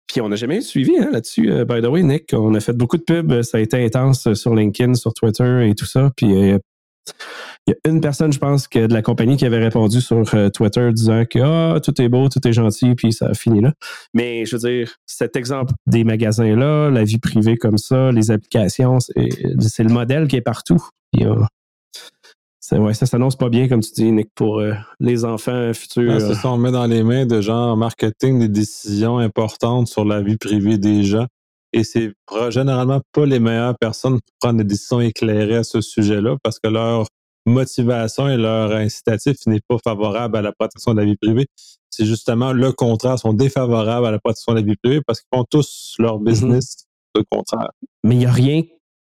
[0.08, 1.52] puis on n'a jamais eu suivi hein, là-dessus.
[1.52, 3.42] Euh, by the way, Nick, on a fait beaucoup de pubs.
[3.42, 6.12] Ça a été intense sur LinkedIn, sur Twitter et tout ça.
[6.16, 6.60] Puis euh,
[7.68, 10.24] il y a une personne, je pense, que de la compagnie qui avait répondu sur
[10.34, 13.62] euh, Twitter disant que ah, tout est beau, tout est gentil, puis ça a fini
[13.62, 13.74] là.
[14.14, 19.00] Mais je veux dire, cet exemple des magasins-là, la vie privée comme ça, les applications,
[19.00, 20.82] c'est le modèle qui est partout.
[21.22, 21.36] Euh,
[22.72, 26.22] ouais, ça s'annonce pas bien, comme tu dis, Nick, pour euh, les enfants futurs.
[26.22, 30.06] c'est ça, on met dans les mains de gens en marketing des décisions importantes sur
[30.06, 31.28] la vie privée des gens.
[31.78, 32.12] Et c'est
[32.50, 36.70] généralement pas les meilleures personnes pour prendre des décisions éclairées à ce sujet-là parce que
[36.70, 37.06] leur
[37.46, 41.46] motivation et leur incitatif n'est pas favorable à la protection de la vie privée.
[41.92, 45.38] C'est justement le contraire, sont défavorables à la protection de la vie privée parce qu'ils
[45.38, 46.26] font tous leur mhm.
[46.26, 47.70] business le contraire.
[48.04, 48.64] Mais il n'y a rien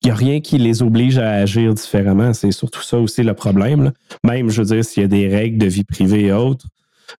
[0.04, 2.32] il a rien qui les oblige à agir différemment.
[2.34, 3.92] C'est surtout ça aussi le problème.
[4.24, 6.68] Même, je veux dire, s'il y a des règles de vie privée et autres,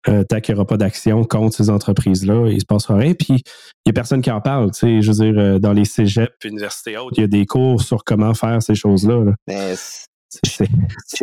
[0.08, 3.14] euh, tant qu'il n'y aura pas d'action contre ces entreprises-là, il ne se passera rien.
[3.14, 3.44] Puis,
[3.86, 4.72] il n'y a personne qui en parle.
[4.74, 8.04] Je veux dire, euh, dans les cégeps, universités hautes, il y a des cours sur
[8.04, 9.24] comment faire ces choses-là.
[9.24, 9.76] Là.
[10.44, 10.66] Je sais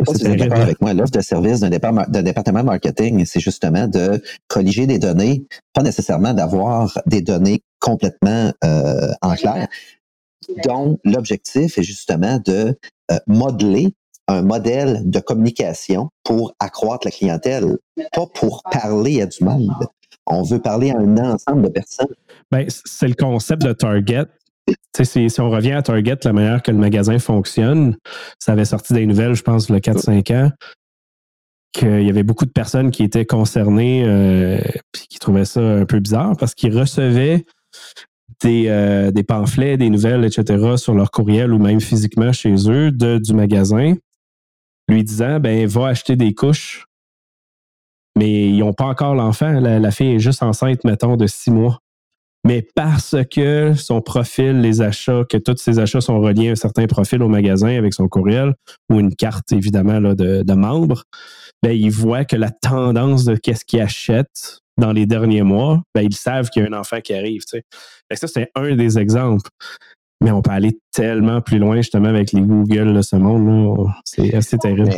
[0.03, 0.93] pas si vous êtes d'accord avec moi.
[0.93, 6.97] L'offre de service d'un département marketing, c'est justement de colliger des données, pas nécessairement d'avoir
[7.05, 9.67] des données complètement euh, en clair,
[10.63, 12.77] dont l'objectif est justement de
[13.11, 13.93] euh, modeler
[14.27, 17.77] un modèle de communication pour accroître la clientèle,
[18.13, 19.71] pas pour parler à du monde.
[20.25, 22.13] On veut parler à un ensemble de personnes.
[22.49, 24.27] Ben, c'est le concept de Target
[25.01, 27.97] si, si, on revient à Target, la manière que le magasin fonctionne,
[28.39, 30.51] ça avait sorti des nouvelles, je pense, le 4-5 ans,
[31.73, 34.61] qu'il y avait beaucoup de personnes qui étaient concernées euh,
[34.93, 37.45] qui trouvaient ça un peu bizarre parce qu'ils recevaient
[38.41, 43.17] des, euh, pamphlets, des nouvelles, etc., sur leur courriel ou même physiquement chez eux de,
[43.17, 43.95] du magasin,
[44.87, 46.85] lui disant ben va acheter des couches.
[48.17, 49.51] Mais ils n'ont pas encore l'enfant.
[49.51, 51.79] La, fille est juste enceinte, mettons, de six mois
[52.45, 56.55] mais parce que son profil, les achats, que tous ses achats sont reliés à un
[56.55, 58.53] certain profil au magasin avec son courriel
[58.91, 61.03] ou une carte, évidemment, là, de, de membre,
[61.61, 66.01] ben, il voit que la tendance de qu'est-ce qu'il achète dans les derniers mois, ben,
[66.01, 67.43] ils savent qu'il y a un enfant qui arrive.
[67.45, 67.61] Tu
[68.09, 68.15] sais.
[68.15, 69.49] ça, c'est un des exemples.
[70.23, 73.89] Mais on peut aller tellement plus loin, justement, avec les Google de ce monde.
[74.05, 74.89] C'est assez terrible.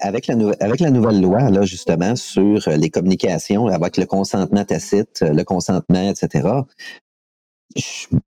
[0.00, 5.20] avec, la avec la nouvelle loi, là, justement, sur les communications, avec le consentement tacite,
[5.22, 6.48] le consentement, etc.,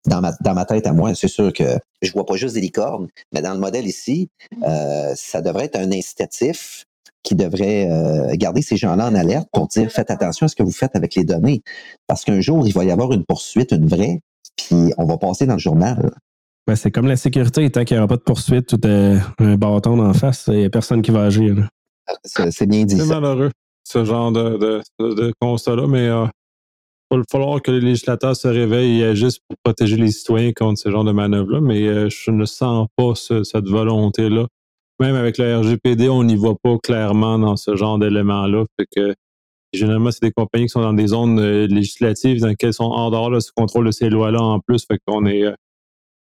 [0.06, 2.62] dans ma, dans ma tête à moi, c'est sûr que je vois pas juste des
[2.62, 4.30] licornes, mais dans le modèle ici,
[4.63, 6.86] euh, ça devrait être un incitatif
[7.24, 10.63] qui devrait euh, garder ces gens-là en alerte pour dire faites attention à ce que
[10.63, 11.62] vous faites avec les données.
[12.08, 14.20] Parce qu'un jour, il va y avoir une poursuite, une vraie,
[14.55, 16.12] puis on va passer dans le journal.
[16.67, 19.99] Ben, c'est comme la sécurité, tant qu'il n'y aura pas de poursuite ou un bâton
[19.99, 21.69] en face, il n'y a personne qui va agir.
[22.25, 22.97] C'est bien dit.
[22.97, 23.51] C'est malheureux,
[23.83, 24.57] ce genre de,
[24.99, 26.25] de, de constat-là, mais euh,
[27.12, 30.79] il va falloir que les législateurs se réveillent et agissent pour protéger les citoyens contre
[30.79, 34.45] ce genre de manœuvres-là, mais euh, je ne sens pas cette volonté-là.
[34.99, 38.65] Même avec le RGPD, on n'y voit pas clairement dans ce genre d'éléments-là.
[38.77, 39.15] Fait que
[39.73, 43.10] généralement, c'est des compagnies qui sont dans des zones euh, législatives dans lesquelles sont en
[43.12, 44.86] dehors de ce contrôle de ces lois-là en plus.
[44.86, 45.53] Fait qu'on est euh,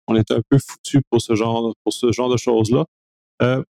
[0.07, 2.85] on est un peu foutu pour ce genre pour ce genre de choses-là.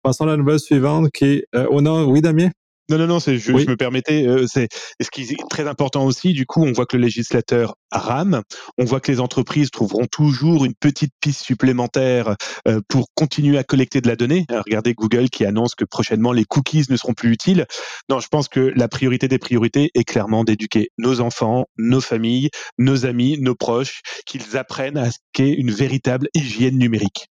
[0.01, 2.49] passons à la nouvelle suivante qui est oh non, oui Damien?
[2.89, 4.27] Non, non, non, je, je, me permettais.
[4.27, 4.67] Euh, c'est
[5.01, 6.33] ce qui est très important aussi.
[6.33, 8.41] Du coup, on voit que le législateur rame.
[8.77, 12.35] On voit que les entreprises trouveront toujours une petite piste supplémentaire
[12.67, 14.45] euh, pour continuer à collecter de la donnée.
[14.49, 17.65] regardez Google qui annonce que prochainement les cookies ne seront plus utiles.
[18.09, 22.49] Non, je pense que la priorité des priorités est clairement d'éduquer nos enfants, nos familles,
[22.77, 27.27] nos amis, nos proches, qu'ils apprennent à ce qu'est une véritable hygiène numérique.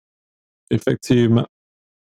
[0.69, 1.45] Effectivement.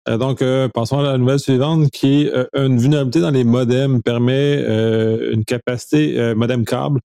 [0.08, 3.44] Euh, donc, euh, passons à la nouvelle suivante qui est euh, une vulnérabilité dans les
[3.44, 4.56] modems permet
[5.32, 7.00] une capacité modem câble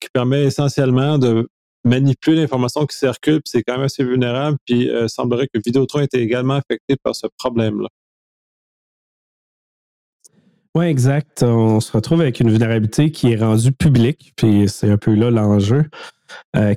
[0.00, 1.48] qui permet essentiellement de
[1.84, 6.20] manipuler l'information qui circule, c'est quand même assez vulnérable, puis il semblerait que Vidéotron était
[6.20, 7.88] également affecté par ce problème-là.
[10.74, 11.42] Oui, exact.
[11.42, 15.30] On se retrouve avec une vulnérabilité qui est rendue publique, puis c'est un peu là
[15.30, 15.84] l'enjeu,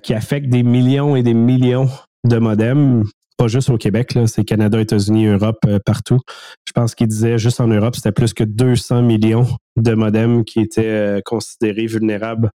[0.03, 1.89] qui affecte des millions et des millions
[2.25, 3.03] de modems
[3.37, 6.19] pas juste au Québec, c'est Canada, États-Unis, Europe, euh, partout.
[6.67, 9.47] Je pense qu'il disait juste en Europe, c'était plus que 200 millions
[9.77, 12.49] de modems qui étaient euh, considérés vulnérables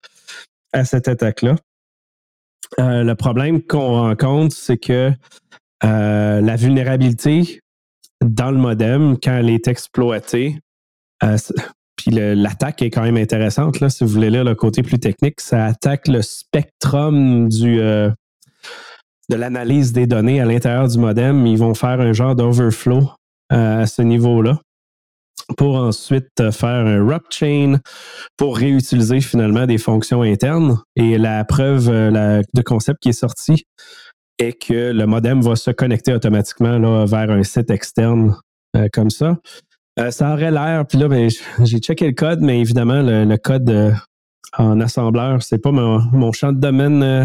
[0.73, 1.57] à cette attaque-là.
[2.79, 5.13] Euh, le problème qu'on rencontre, c'est que
[5.83, 7.61] la vulnérabilité
[8.25, 10.59] dans le modem, quand elle est exploitée,
[11.97, 15.67] puis l'attaque est quand même intéressante, là, si vous voulez le côté plus technique, ça
[15.67, 17.81] attaque le spectrum du,
[19.29, 21.47] de l'analyse des données à l'intérieur du modem.
[21.47, 23.11] Ils vont faire un genre d'overflow
[23.53, 24.61] euh, à ce niveau-là
[25.57, 27.79] pour ensuite faire un wrap chain
[28.37, 30.79] pour réutiliser finalement des fonctions internes.
[30.97, 33.65] Et la preuve euh, de concept qui est sortie
[34.39, 38.37] est que le modem va se connecter automatiquement là, vers un site externe
[38.77, 39.37] euh, comme ça.
[40.11, 41.29] ça aurait l'air, puis là, ben,
[41.65, 43.95] j'ai checké le code, mais évidemment, le code
[44.57, 45.43] en assembleur.
[45.43, 47.25] C'est pas mon, champ de domaine euh,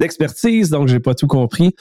[0.00, 1.74] d'expertise, donc j'ai pas tout compris.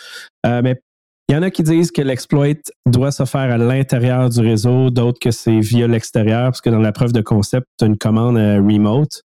[0.45, 0.81] Euh, mais
[1.29, 4.89] il y en a qui disent que l'exploit doit se faire à l'intérieur du réseau,
[4.89, 7.97] d'autres que c'est via l'extérieur, parce que dans la preuve de concept, tu as une
[7.97, 9.23] commande euh, remote.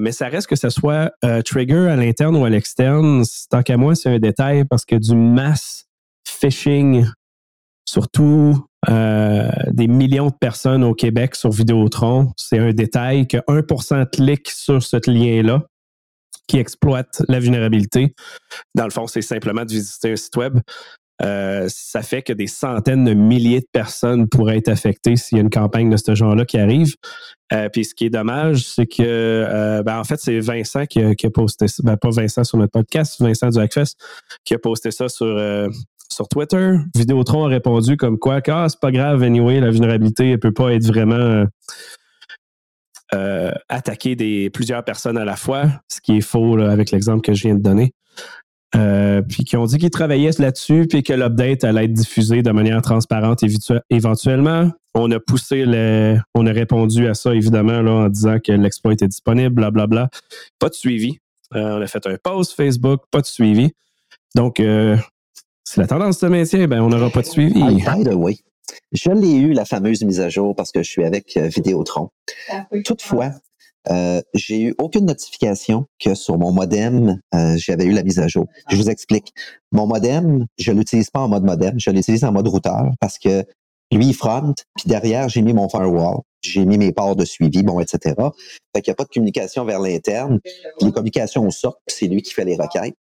[0.00, 1.12] mais ça reste que ce soit
[1.44, 3.22] trigger à l'interne ou à l'externe.
[3.50, 5.84] Tant qu'à moi, c'est un détail parce que du mass
[6.26, 7.06] phishing,
[7.86, 12.32] surtout euh, des millions de personnes au Québec sur Vidéotron.
[12.36, 15.62] C'est un détail que 1% clique sur ce lien-là
[16.46, 18.14] qui exploite la vulnérabilité.
[18.74, 20.58] Dans le fond, c'est simplement de visiter un site web.
[21.22, 25.40] Euh, ça fait que des centaines de milliers de personnes pourraient être affectées s'il y
[25.40, 26.96] a une campagne de ce genre-là qui arrive.
[27.52, 31.30] Euh, puis ce qui est dommage, c'est que, ben, en fait, c'est Vincent qui a,
[31.32, 31.82] posté ça.
[31.84, 33.96] Ben, pas Vincent sur notre podcast, Vincent du Hackfest,
[34.44, 35.38] qui a posté ça sur,
[36.14, 40.36] sur Twitter, Vidéotron a répondu comme quoi, ah, c'est pas grave, anyway, la vulnérabilité ne
[40.36, 41.46] peut pas être vraiment
[43.14, 47.34] euh, attaquer des, plusieurs personnes à la fois, ce qui est faux avec l'exemple que
[47.34, 47.92] je viens de donner.
[48.74, 52.50] Euh, puis qui ont dit qu'ils travaillaient là-dessus, puis que l'update allait être diffusé de
[52.50, 53.40] manière transparente
[53.88, 54.70] éventuellement.
[54.94, 58.92] On a poussé le, on a répondu à ça évidemment là, en disant que l'exploit
[58.92, 59.86] était disponible, blablabla.
[59.86, 60.20] Bla, bla.
[60.58, 61.18] Pas de suivi.
[61.54, 63.70] Euh, on a fait un post Facebook, pas de suivi.
[64.34, 64.58] Donc,
[65.64, 67.62] si la tendance se maintient, ben, on n'aura pas de suivi.
[67.62, 68.38] by the way,
[68.92, 72.10] je l'ai eu, la fameuse mise à jour, parce que je suis avec euh, Vidéotron.
[72.84, 73.32] Toutefois,
[73.90, 78.28] euh, j'ai eu aucune notification que sur mon modem, euh, j'avais eu la mise à
[78.28, 78.46] jour.
[78.70, 79.32] Je vous explique.
[79.72, 83.44] Mon modem, je l'utilise pas en mode modem, je l'utilise en mode routeur parce que
[83.96, 87.80] lui, front, puis derrière, j'ai mis mon firewall, j'ai mis mes ports de suivi, bon,
[87.80, 88.14] etc.
[88.74, 90.40] Fait qu'il n'y a pas de communication vers l'interne.
[90.80, 92.96] Les communications sortent, c'est lui qui fait les requêtes.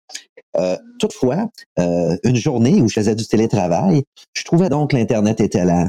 [0.58, 5.66] Euh, toutefois, euh, une journée où je faisais du télétravail, je trouvais donc l'Internet était
[5.66, 5.88] là.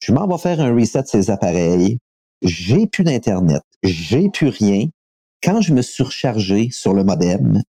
[0.00, 1.98] Je m'en vais faire un reset de ces appareils.
[2.42, 3.62] J'ai plus d'Internet.
[3.84, 4.86] J'ai plus rien.
[5.42, 6.04] Quand je me suis
[6.70, 7.62] sur le modem,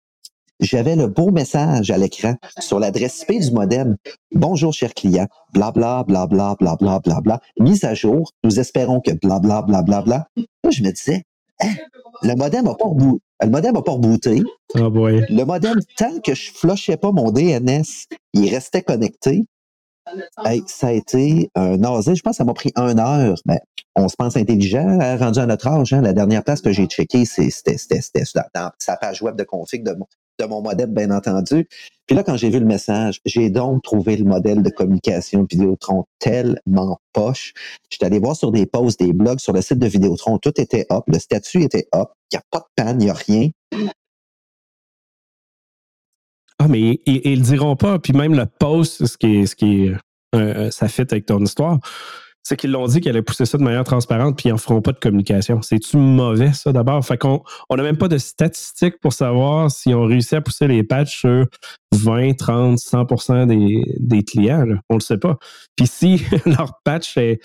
[0.60, 3.98] j'avais le beau message à l'écran sur l'adresse IP du modem.
[4.32, 5.28] Bonjour, cher client.
[5.54, 7.40] Bla, bla, bla, bla, bla, bla, bla, bla.
[7.60, 8.32] Mise à jour.
[8.44, 10.28] Nous espérons que bla, bla, bla, bla, bla.
[10.36, 11.24] Là, je me disais,
[11.62, 11.74] hein,
[12.22, 13.22] le modem n'a pas rebooté.
[13.42, 14.42] Le modem n'a pas rebooté.
[14.76, 15.26] Oh boy.
[15.30, 17.84] Le modem, tant que je flushais pas mon DNS,
[18.34, 19.46] il restait connecté.
[20.44, 22.16] Hey, ça a été un nausée.
[22.16, 23.36] Je pense que ça m'a pris une heure.
[23.46, 23.60] Ben,
[23.96, 25.94] on se pense intelligent, hein, rendu à notre âge.
[25.94, 26.02] Hein.
[26.02, 27.78] La dernière place que j'ai checké, c'était
[28.54, 30.06] dans sa page web de config de mon,
[30.40, 31.68] de mon modem, bien entendu.
[32.06, 36.06] Puis là, quand j'ai vu le message, j'ai donc trouvé le modèle de communication Vidéotron
[36.20, 37.54] tellement poche.
[37.90, 40.38] J'étais allé voir sur des posts, des blogs sur le site de Vidéotron.
[40.38, 41.04] Tout était up.
[41.08, 42.10] Le statut était up.
[42.32, 43.50] Il n'y a pas de panne, il n'y a rien.
[46.60, 48.00] Ah, mais ils, ils, le diront pas.
[48.00, 49.94] Puis même le post, ce qui est, ce qui est,
[50.36, 51.80] euh, ça fit avec ton histoire,
[52.44, 54.82] c'est qu'ils l'ont dit qu'ils allaient pousser ça de manière transparente, puis ils n'en feront
[54.82, 55.62] pas de communication.
[55.62, 57.04] C'est-tu mauvais, ça, d'abord?
[57.06, 60.68] Fait qu'on on n'a même pas de statistiques pour savoir si on réussit à pousser
[60.68, 61.46] les patchs sur
[61.94, 64.66] 20, 30, 100 des, des clients.
[64.90, 65.38] On le sait pas.
[65.78, 67.40] Puis si leur patch est,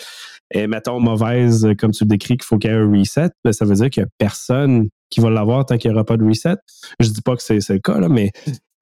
[0.51, 3.53] est, mettons, mauvaise, comme tu le décris, qu'il faut qu'il y ait un reset, ben,
[3.53, 6.17] ça veut dire qu'il n'y a personne qui va l'avoir tant qu'il n'y aura pas
[6.17, 6.57] de reset.
[7.01, 8.33] Je dis pas que c'est le cas, là, mais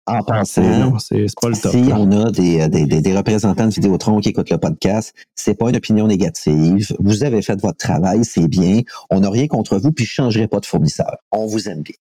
[0.06, 1.72] en passant, c'est pas le top.
[1.72, 5.68] Si on a des, des, des, représentants de Vidéotron qui écoutent le podcast, c'est pas
[5.68, 6.94] une opinion négative.
[7.00, 8.82] Vous avez fait votre travail, c'est bien.
[9.10, 11.16] On n'a rien contre vous, puis je changerai pas de fournisseur.
[11.32, 11.96] On vous aime bien.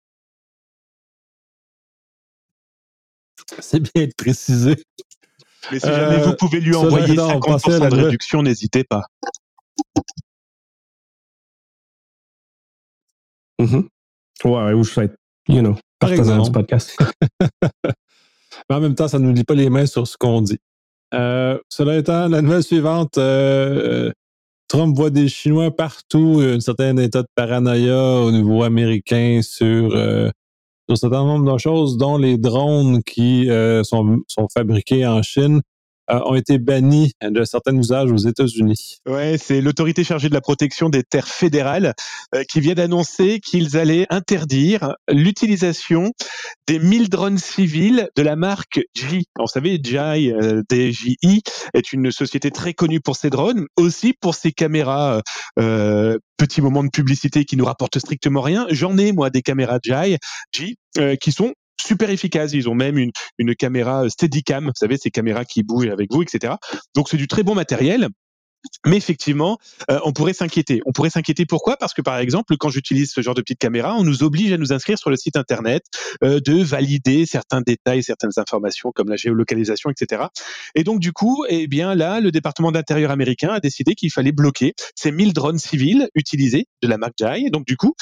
[3.59, 4.77] C'est bien de préciser.
[5.71, 9.03] Mais si jamais vous pouvez lui envoyer 50% de réduction, n'hésitez pas.
[13.59, 13.89] Mm -hmm.
[14.45, 15.20] Ouais, ou je
[15.51, 16.45] you know, par exemple.
[16.45, 16.97] Du podcast.
[18.69, 20.59] Mais en même temps, ça ne nous lit pas les mains sur ce qu'on dit.
[21.15, 24.13] Euh, cela étant, la nouvelle suivante, euh,
[24.69, 30.31] Trump voit des Chinois partout, un certain état de paranoïa au niveau américain sur, euh,
[30.87, 35.23] sur un certain nombre de choses, dont les drones qui euh, sont, sont fabriqués en
[35.23, 35.61] Chine euh,
[36.11, 38.99] ont été bannis de certains usages aux États-Unis.
[39.07, 41.95] Ouais, c'est l'autorité chargée de la protection des terres fédérales
[42.35, 46.13] euh, qui vient d'annoncer qu'ils allaient interdire l'utilisation
[46.67, 49.27] des 1000 drones civils de la marque J.
[49.39, 51.43] vous savez, euh, DJI,
[51.75, 55.23] est une société très connue pour ses drones, aussi pour ses caméras.
[55.59, 58.67] Euh, petit moment de publicité qui nous rapporte strictement rien.
[58.71, 60.77] J'en ai moi des caméras J,
[61.21, 62.53] qui sont super efficace.
[62.53, 66.23] Ils ont même une, une caméra Steadicam, vous savez, ces caméras qui bougent avec vous,
[66.23, 66.55] etc.
[66.95, 68.09] Donc c'est du très bon matériel.
[68.87, 69.59] Mais effectivement,
[69.91, 70.81] euh, on pourrait s'inquiéter.
[70.85, 71.77] On pourrait s'inquiéter pourquoi?
[71.77, 74.59] Parce que par exemple, quand j'utilise ce genre de petite caméra, on nous oblige à
[74.59, 75.83] nous inscrire sur le site internet,
[76.23, 80.25] euh, de valider certains détails, certaines informations comme la géolocalisation, etc.
[80.75, 84.33] Et donc du coup, eh bien là, le département d'intérieur américain a décidé qu'il fallait
[84.33, 87.51] bloquer ces 1000 drones civils utilisés de la marque Jai.
[87.51, 87.95] donc du coup,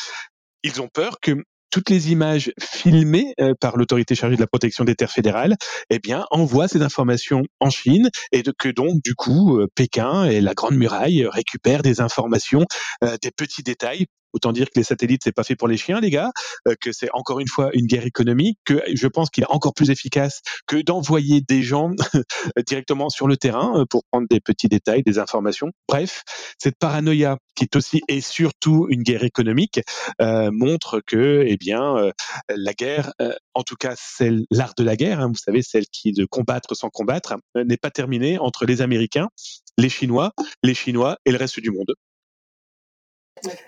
[0.65, 4.85] ils ont peur que toutes les images filmées euh, par l'autorité chargée de la protection
[4.85, 5.57] des terres fédérales,
[5.91, 10.41] eh bien, envoient ces informations en Chine et que donc, du coup, euh, Pékin et
[10.41, 12.65] la Grande Muraille récupèrent des informations,
[13.05, 14.07] euh, des petits détails
[14.39, 16.31] Autant dire que les satellites, c'est pas fait pour les chiens, les gars,
[16.69, 19.75] euh, que c'est encore une fois une guerre économique, que je pense qu'il est encore
[19.75, 21.91] plus efficace que d'envoyer des gens
[22.69, 25.73] directement sur le terrain euh, pour prendre des petits détails, des informations.
[25.89, 26.23] Bref,
[26.57, 29.81] cette paranoïa qui est aussi et surtout une guerre économique
[30.21, 32.13] euh, montre que, eh bien, euh,
[32.49, 35.87] la guerre, euh, en tout cas celle, l'art de la guerre, hein, vous savez, celle
[35.87, 39.29] qui est de combattre sans combattre, n'est pas terminée entre les Américains,
[39.77, 41.95] les Chinois, les Chinois et le reste du monde.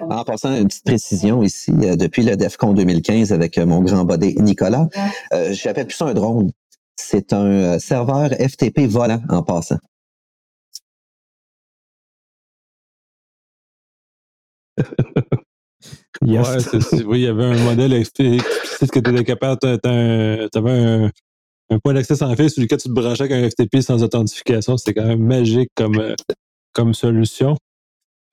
[0.00, 4.04] En passant, une petite précision ici, euh, depuis le DEFCON 2015 avec euh, mon grand
[4.04, 4.88] bodé Nicolas,
[5.32, 6.50] euh, j'appelle plus ça un drone.
[6.96, 9.78] C'est un euh, serveur FTP volant en passant.
[16.22, 16.48] yes.
[16.72, 18.42] Ouais, oui, il y avait un modèle explicite
[18.90, 21.10] que tu étais capable, tu avais un,
[21.70, 24.76] un, point d'accès sans fil sur lequel tu te branchais avec un FTP sans authentification.
[24.76, 26.14] C'était quand même magique comme,
[26.72, 27.56] comme solution.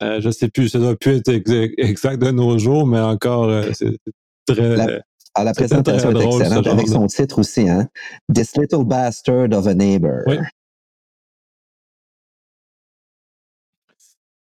[0.02, 1.28] Euh, je sais plus, ça doit plus être
[1.78, 3.98] exact de nos jours, mais encore, euh, c'est
[4.46, 4.76] très.
[4.76, 5.00] La,
[5.34, 7.88] à la présentation est excellente, avec son titre aussi, hein?
[8.32, 10.22] This Little Bastard of a Neighbor.
[10.26, 10.36] Oui.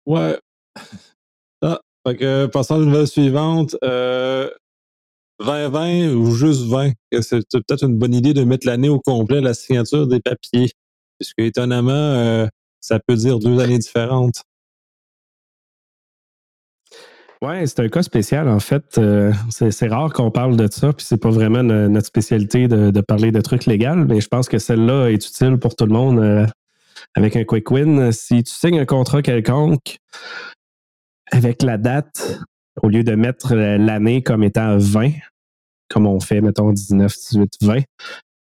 [0.06, 0.38] Ouais.
[1.62, 3.76] Ah, fait que, passons à la nouvelle suivante.
[3.84, 4.50] Euh,
[5.40, 9.54] 2020 ou juste 20, c'est peut-être une bonne idée de mettre l'année au complet la
[9.54, 10.72] signature des papiers?
[11.20, 12.48] Puisque, étonnamment, euh,
[12.82, 14.44] ça peut dire deux années différentes.
[17.44, 18.98] Oui, c'est un cas spécial, en fait.
[18.98, 23.34] Euh, c'est rare qu'on parle de ça, puis c'est pas vraiment notre spécialité de, parler
[23.34, 26.48] de trucs légaux, mais je pense que celle-là est utile pour tout le monde euh,
[27.16, 28.14] avec un quick win.
[28.14, 29.98] Si tu signes un contrat quelconque
[31.34, 32.40] avec la date,
[32.82, 35.12] au lieu de mettre l'année comme étant 20,
[35.90, 37.80] comme on fait, mettons, 19, 18, 20.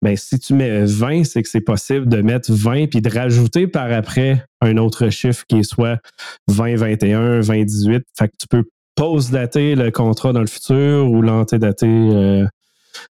[0.00, 3.66] Ben, si tu mets 20, c'est que c'est possible de mettre 20 puis de rajouter
[3.66, 6.00] par après un autre chiffre qui soit
[6.48, 8.02] 20, 21, 20, 18.
[8.16, 8.64] Fait que tu peux
[8.96, 12.46] post-dater le contrat dans le futur ou l'antédater euh,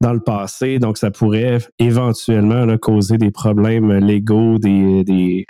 [0.01, 0.79] dans le passé.
[0.79, 5.45] Donc, ça pourrait éventuellement causer des problèmes légaux, des, des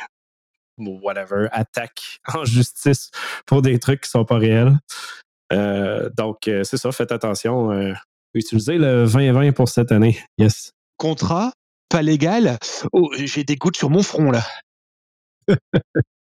[0.77, 3.11] whatever, attaques en justice
[3.45, 4.77] pour des trucs qui sont pas réels.
[5.53, 7.71] Euh, donc, euh, c'est ça, faites attention.
[7.71, 7.93] Euh,
[8.33, 10.19] utilisez le 2020 pour cette année.
[10.37, 10.71] Yes.
[10.97, 11.51] Contrat,
[11.89, 12.57] pas légal?
[12.91, 14.43] Oh, j'ai des gouttes sur mon front, là.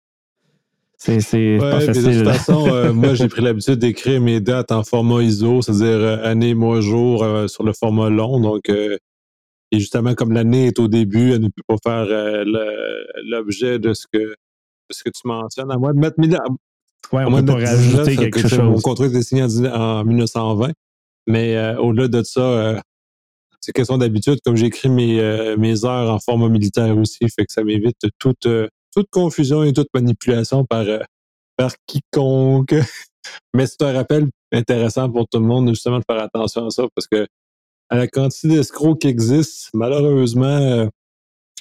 [0.97, 2.03] c'est pas facile.
[2.03, 6.53] De toute façon, moi, j'ai pris l'habitude d'écrire mes dates en format ISO, c'est-à-dire année,
[6.53, 8.39] mois, jour sur le format long.
[8.39, 12.05] Donc, et justement, comme l'année est au début, elle ne peut pas faire
[13.23, 14.35] l'objet de ce que
[14.91, 15.71] ce que tu mentionnes.
[15.71, 16.17] À moi de mettre
[17.11, 18.59] Ouais, on peut pas rajouter quelque chose.
[18.59, 20.71] Mon contrat était signé en, 1920.
[21.27, 22.79] Mais euh, au-delà de ça, euh,
[23.59, 24.39] c'est question d'habitude.
[24.43, 28.47] Comme j'écris mes, euh, mes heures en format militaire aussi, fait que ça m'évite toute,
[28.95, 30.85] toute confusion et toute manipulation par,
[31.57, 32.75] par quiconque.
[33.53, 36.83] Mais c'est un rappel intéressant pour tout le monde, justement, de faire attention à ça,
[36.95, 37.27] parce que
[37.89, 40.89] à la quantité d'escrocs qui existent, malheureusement,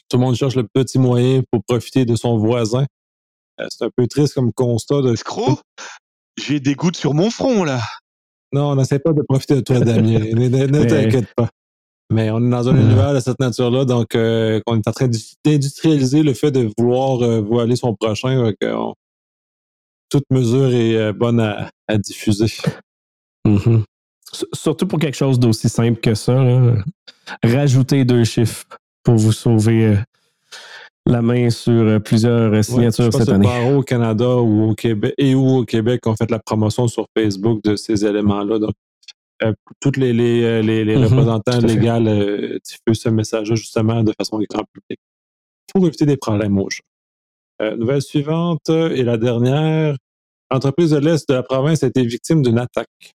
[0.08, 2.86] tout le monde cherche le petit moyen pour profiter de son voisin.
[3.60, 5.14] Euh, c'est un peu triste comme constat de.
[6.38, 7.80] J'ai des gouttes sur mon front, là.
[8.52, 10.18] Non, on n'essaie pas de profiter de toi, Damien.
[10.18, 11.48] ne t'inquiète pas.
[12.10, 15.08] Mais on est dans un univers de cette nature-là, donc euh, on est en train
[15.44, 18.52] d'industrialiser le fait de vouloir euh, voiler son prochain.
[20.10, 22.52] toute mesure est bonne à, diffuser.
[23.46, 23.82] Mm-hmm.
[24.52, 26.36] Surtout pour quelque chose d'aussi simple que ça.
[27.42, 28.64] Rajouter deux chiffres
[29.02, 29.96] pour vous sauver
[31.06, 33.74] la main sur euh, plusieurs euh, signatures cette année.
[33.74, 37.62] au Canada ou au Québec et ou au Québec ont fait la promotion sur Facebook
[37.62, 38.58] de ces éléments-là.
[38.58, 38.72] Donc,
[39.42, 41.04] euh, tous les, les, les, mm-hmm.
[41.04, 45.00] représentants légaux diffusent ce message-là justement de façon grand public
[45.72, 46.82] pour éviter des problèmes au jeu.
[47.76, 49.96] nouvelle suivante et la dernière.
[50.50, 53.14] L'entreprise de l'Est de la province a été victime d'une attaque.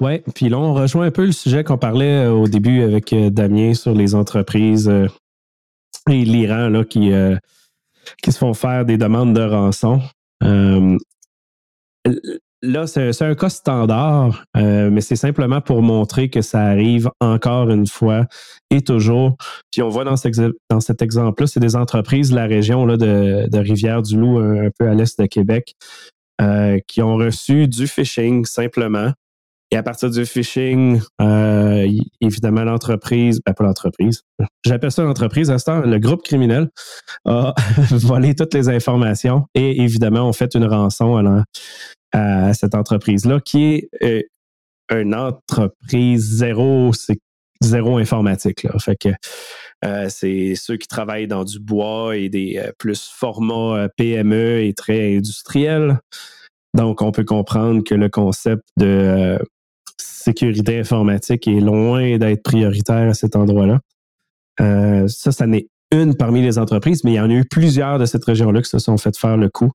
[0.00, 3.12] Oui, puis là, on rejoint un peu le sujet qu'on parlait euh, au début avec
[3.12, 5.06] euh, Damien sur les entreprises euh,
[6.08, 7.12] et l'Iran là, qui,
[8.22, 10.02] qui se font faire des demandes de rançon.
[12.64, 17.86] Là, c'est un cas standard, mais c'est simplement pour montrer que ça arrive encore une
[17.86, 18.26] fois
[18.70, 19.36] et toujours.
[19.70, 24.38] Puis on voit dans, cet exemple-là, c'est des entreprises de la région là, de, Rivière-du-Loup,
[24.38, 25.74] un, peu à l'est de Québec,
[26.86, 29.12] qui ont reçu du phishing simplement.
[29.74, 31.88] Et à partir du phishing, euh,
[32.20, 34.22] évidemment, l'entreprise, ben pas l'entreprise,
[34.64, 36.68] j'appelle ça l'entreprise à ce temps, le groupe criminel
[37.24, 37.54] a
[37.90, 41.44] volé toutes les informations et évidemment, on fait une rançon à,
[42.14, 44.28] à cette entreprise-là qui est
[44.92, 46.92] euh, une entreprise zéro,
[47.60, 48.62] zéro informatique.
[48.62, 48.72] Là.
[48.78, 49.08] Fait que
[49.84, 55.16] euh, c'est ceux qui travaillent dans du bois et des plus formats PME et très
[55.16, 55.98] industriels.
[56.74, 59.38] Donc, on peut comprendre que le concept de
[60.24, 63.80] sécurité informatique est loin d'être prioritaire à cet endroit-là.
[64.60, 67.98] Euh, ça, ça n'est une parmi les entreprises, mais il y en a eu plusieurs
[67.98, 69.70] de cette région-là qui se sont fait faire le coup.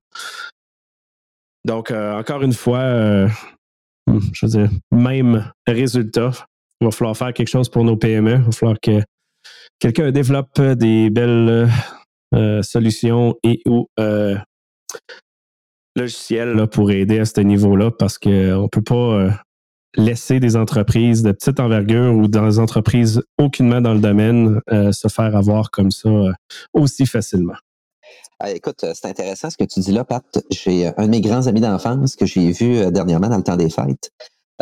[1.64, 3.28] Donc, euh, encore une fois, euh,
[4.06, 6.30] hmm, je veux dire, même résultat.
[6.80, 8.36] Il va falloir faire quelque chose pour nos PME.
[8.36, 9.02] Il va falloir que
[9.78, 11.68] quelqu'un développe des belles
[12.62, 13.86] solutions et ou
[15.96, 19.30] logiciels pour aider à ce niveau-là parce qu'on ne peut pas
[19.96, 25.08] laisser des entreprises de petite envergure ou des entreprises aucunement dans le domaine euh, se
[25.08, 26.32] faire avoir comme ça euh,
[26.72, 27.56] aussi facilement.
[28.42, 30.24] Ah, écoute, c'est intéressant ce que tu dis là, Pat.
[30.50, 33.56] J'ai un de mes grands amis d'enfance que j'ai vu euh, dernièrement dans le temps
[33.56, 34.10] des fêtes.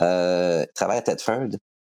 [0.00, 1.50] Euh, travaille à Tedford.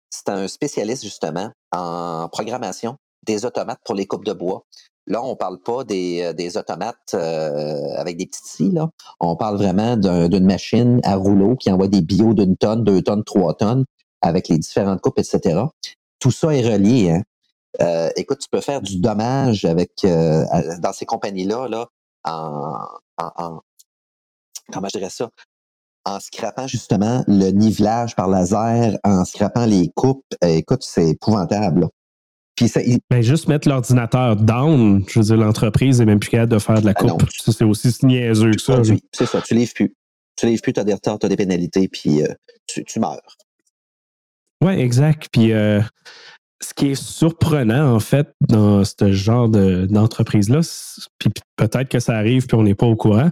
[0.08, 4.64] C'est un spécialiste justement en programmation des automates pour les coupes de bois.
[5.08, 8.70] Là, on parle pas des, euh, des automates euh, avec des petites scies.
[8.70, 8.90] Là.
[9.18, 13.24] On parle vraiment d'une machine à rouleau qui envoie des bio d'une tonne, deux tonnes,
[13.24, 13.84] trois tonnes
[14.20, 15.62] avec les différentes coupes, etc.
[16.20, 17.10] Tout ça est relié.
[17.10, 17.22] Hein.
[17.80, 21.88] Euh, écoute, tu peux faire du dommage avec dans ces compagnies-là là,
[22.24, 22.76] en,
[23.18, 23.60] en,
[24.72, 25.30] comment je dirais ça?
[26.04, 30.24] En scrapant justement le nivelage par laser, en scrapant les coupes.
[30.42, 31.88] écoute, c'est épouvantable.
[33.10, 36.80] Ben, juste mettre l'ordinateur down, je veux dire, l'entreprise est même plus capable de faire
[36.80, 37.24] de la ah coupe.
[37.30, 38.82] c'est aussi niaiseux que ça.
[39.12, 39.94] C'est ça, tu livres plus.
[40.36, 42.28] Tu livres plus, tu as des retards, tu as des pénalités, puis euh,
[42.66, 43.36] tu, meurs.
[44.62, 45.28] Oui, exact.
[45.32, 45.80] Puis euh,
[46.62, 50.60] ce qui est surprenant, en fait, dans ce genre d'entreprise-là,
[51.18, 53.30] puis peut-être que ça arrive puis on n'est pas au courant,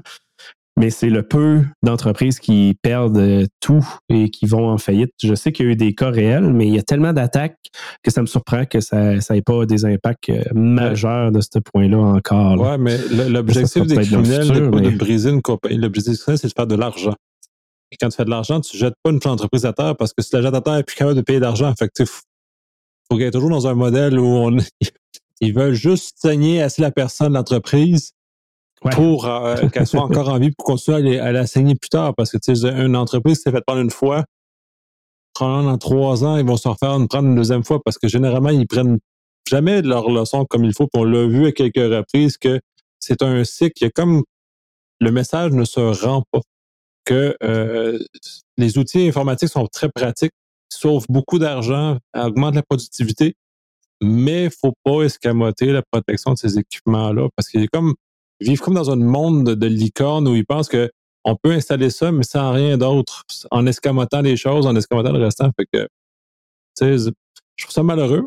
[0.78, 5.12] mais c'est le peu d'entreprises qui perdent euh, tout et qui vont en faillite.
[5.22, 7.58] Je sais qu'il y a eu des cas réels, mais il y a tellement d'attaques
[8.02, 11.98] que ça me surprend que ça n'ait pas des impacts euh, majeurs de ce point-là
[11.98, 12.58] encore.
[12.58, 12.96] Oui, mais
[13.28, 15.76] l'objectif des criminels n'est pas de briser une compagnie.
[15.76, 17.14] L'objectif des criminels, c'est de faire de l'argent.
[17.92, 20.12] Et quand tu fais de l'argent, tu ne jettes pas une entreprise à terre parce
[20.12, 22.06] que si la jettes à terre n'est plus capable de payer d'argent, fait il
[23.10, 24.56] faut y ait toujours dans un modèle où on,
[25.40, 28.12] ils veulent juste saigner assez la personne, l'entreprise,
[28.92, 32.14] pour euh, qu'elle soit encore en vie pour continuer à, la saigner plus tard.
[32.14, 34.24] Parce que tu sais, une entreprise qui s'est fait prendre une fois,
[35.38, 38.50] dans trois ans, ils vont se refaire une prendre une deuxième fois parce que généralement,
[38.50, 38.98] ils prennent
[39.48, 40.86] jamais leur leçon comme il faut.
[40.86, 42.60] Puis on l'a vu à quelques reprises que
[42.98, 43.90] c'est un cycle.
[43.90, 44.22] comme
[45.00, 46.40] le message ne se rend pas.
[47.06, 47.98] Que euh,
[48.58, 50.34] les outils informatiques sont très pratiques,
[50.70, 53.34] sauvent beaucoup d'argent, augmentent la productivité,
[54.02, 57.94] mais il faut pas escamoter la protection de ces équipements-là parce qu'ils comme
[58.40, 60.90] vivent comme dans un monde de, licorne où ils pensent que
[61.24, 65.22] on peut installer ça, mais sans rien d'autre, en escamotant les choses, en escamotant le
[65.22, 65.50] restant.
[65.54, 65.86] Fait que,
[66.80, 67.10] je
[67.58, 68.26] trouve ça malheureux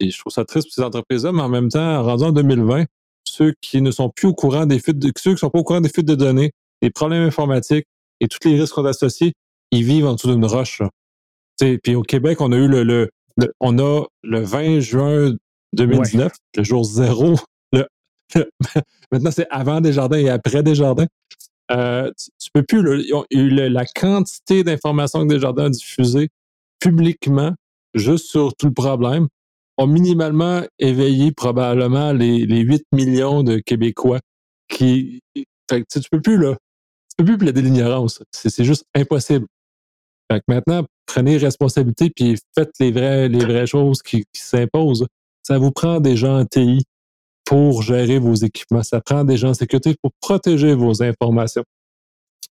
[0.00, 2.86] et je trouve ça triste pour ces entreprises-là, mais en même temps, rendu en 2020,
[3.28, 5.64] ceux qui ne sont plus au courant des fuites, de, ceux qui sont pas au
[5.64, 7.86] courant des fuites de données, des problèmes informatiques
[8.20, 9.34] et tous les risques qu'on associés,
[9.72, 10.80] ils vivent en dessous d'une roche.
[11.58, 13.08] Puis au Québec, on a eu le
[13.60, 15.34] on a le 20 juin
[15.72, 17.36] 2019, le jour zéro.
[19.12, 21.06] maintenant, c'est avant Desjardins et après Desjardins.
[21.70, 22.82] Euh, tu, tu, peux plus.
[23.30, 26.28] la quantité d'informations que Desjardins a diffusées
[26.80, 27.52] publiquement,
[27.94, 29.28] juste sur tout le problème,
[29.78, 34.20] ont minimalement éveillé probablement les, les 8 millions de Québécois
[34.68, 35.20] qui.
[35.68, 36.56] Fait tu, peux plus, là.
[37.10, 38.22] Tu peux plus plaider l'ignorance.
[38.30, 39.46] C'est juste impossible.
[40.30, 45.06] Fait que maintenant, prenez responsabilité puis faites les vraies, les vraies choses qui, s'imposent.
[45.42, 46.84] Ça vous prend des gens en TI
[47.44, 48.82] pour gérer vos équipements.
[48.82, 51.64] Ça prend des gens en sécurité pour protéger vos informations.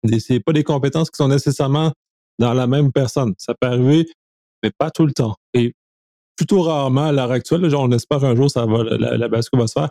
[0.05, 1.91] Ce pas des compétences qui sont nécessairement
[2.39, 3.33] dans la même personne.
[3.37, 4.07] Ça peut arriver,
[4.61, 5.35] mais pas tout le temps.
[5.53, 5.73] Et
[6.35, 9.67] plutôt rarement à l'heure actuelle, genre, on espère un jour ça va, la, bascule va
[9.67, 9.89] se faire,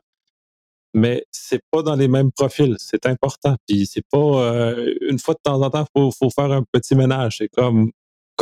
[0.95, 2.77] mais c'est pas dans les mêmes profils.
[2.79, 3.57] C'est important.
[3.67, 6.95] Puis c'est pas euh, une fois de temps en temps, faut, faut faire un petit
[6.95, 7.39] ménage.
[7.39, 7.91] C'est comme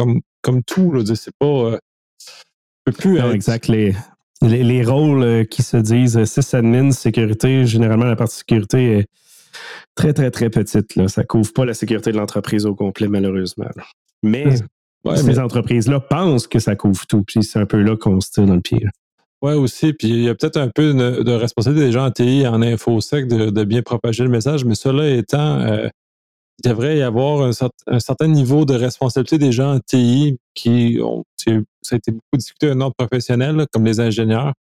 [0.01, 1.05] comme comme tout.
[1.15, 1.79] C'est pas euh,
[2.99, 3.19] plus.
[3.19, 3.69] Non, exact.
[3.69, 3.95] Les,
[4.43, 9.07] les, rôles euh, qui se disent sysadmin, sécurité, généralement la partie sécurité est
[9.95, 10.97] très très très petite.
[10.97, 11.09] Là.
[11.09, 13.69] Ça couvre pas la sécurité de l'entreprise au complet malheureusement.
[14.23, 14.47] Mais
[15.17, 17.23] ces entreprises-là pensent que ça couvre tout.
[17.23, 18.87] Puis c'est un peu là qu'on se tire dans le pied.
[19.43, 19.93] Oui, aussi.
[19.93, 23.27] Puis il y a peut-être un peu de, responsabilité des gens en TI, en InfoSec,
[23.27, 25.89] de, de bien propager le message, mais cela étant, euh,
[26.63, 31.25] devrait y avoir un, certain niveau de responsabilité des gens en TI qui ont,
[31.83, 34.53] ça a été beaucoup discuté un ordre professionnel, comme les ingénieurs.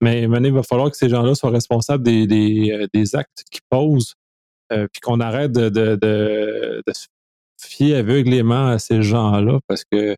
[0.00, 3.60] Mais maintenant, il va falloir que ces gens-là soient responsables des, des, euh, actes qu'ils
[3.68, 4.14] posent,
[4.72, 7.06] euh, puis qu'on arrête de, de, de, se
[7.60, 10.16] fier aveuglément à ces gens-là, parce que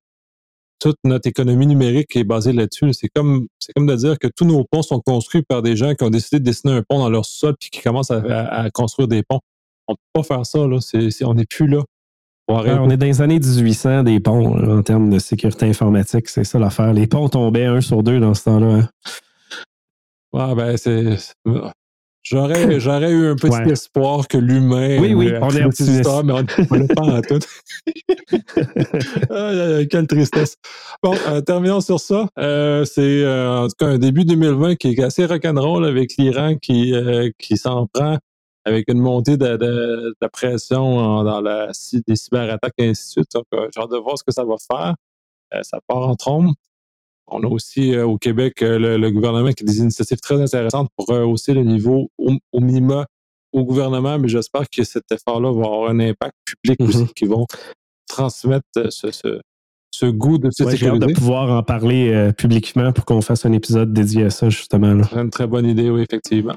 [0.83, 2.93] toute notre économie numérique est basée là-dessus.
[2.93, 5.95] C'est comme, c'est comme de dire que tous nos ponts sont construits par des gens
[5.95, 9.07] qui ont décidé de dessiner un pont dans leur sol puis qui commencent à, construire
[9.07, 9.41] des ponts.
[9.93, 10.79] On ne peut pas faire ça, là.
[11.25, 11.83] on n'est plus là.
[12.49, 16.29] on est dans les années 1800 des ponts en termes de sécurité informatique.
[16.29, 16.93] C'est ça l'affaire.
[16.93, 18.89] Les ponts tombaient un sur deux dans ce temps-là.
[20.35, 20.55] Hein.
[20.55, 21.17] ben c'est.
[22.23, 24.99] J'aurais, j'aurais eu un petit espoir que l'humain.
[25.01, 26.09] Oui, oui, on est optimiste.
[26.25, 27.41] mais on n'est pas en tout.
[29.91, 30.57] quelle tristesse.
[31.03, 32.29] Bon, euh, terminons sur ça.
[32.39, 36.55] Euh, c'est euh, en tout cas un début 2020 qui est assez rock'n'roll avec l'Iran
[36.55, 36.95] qui,
[37.39, 38.19] qui s'en prend
[38.65, 41.73] avec une montée de, la pression dans la,
[42.07, 43.33] des cyberattaques et ainsi de suite.
[43.35, 44.95] Donc, j'ai hâte de voir ce que ça va faire.
[45.63, 46.53] ça part en trombe.
[47.29, 50.89] On a aussi euh, au Québec euh, le, gouvernement qui a des initiatives très intéressantes
[50.97, 53.07] pour rehausser le niveau au, minima
[53.53, 57.03] au gouvernement, mais j'espère que cet effort-là va avoir un impact public mm-hmm.
[57.03, 57.47] aussi, qui vont
[58.09, 63.21] transmettre euh, ce, goût de cette J'ai hâte de pouvoir en parler publiquement pour qu'on
[63.21, 65.03] fasse un épisode dédié à ça, justement.
[65.05, 66.57] C'est une très bonne idée, oui, effectivement.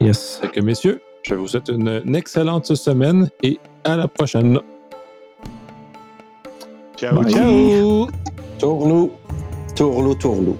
[0.00, 0.42] Yes.
[0.52, 4.60] que, messieurs, je vous souhaite une, une excellente semaine et à la prochaine.
[6.96, 8.08] Ciao, ciao.
[8.58, 9.10] Tourlou.
[9.74, 10.56] Tourlou, tourlou.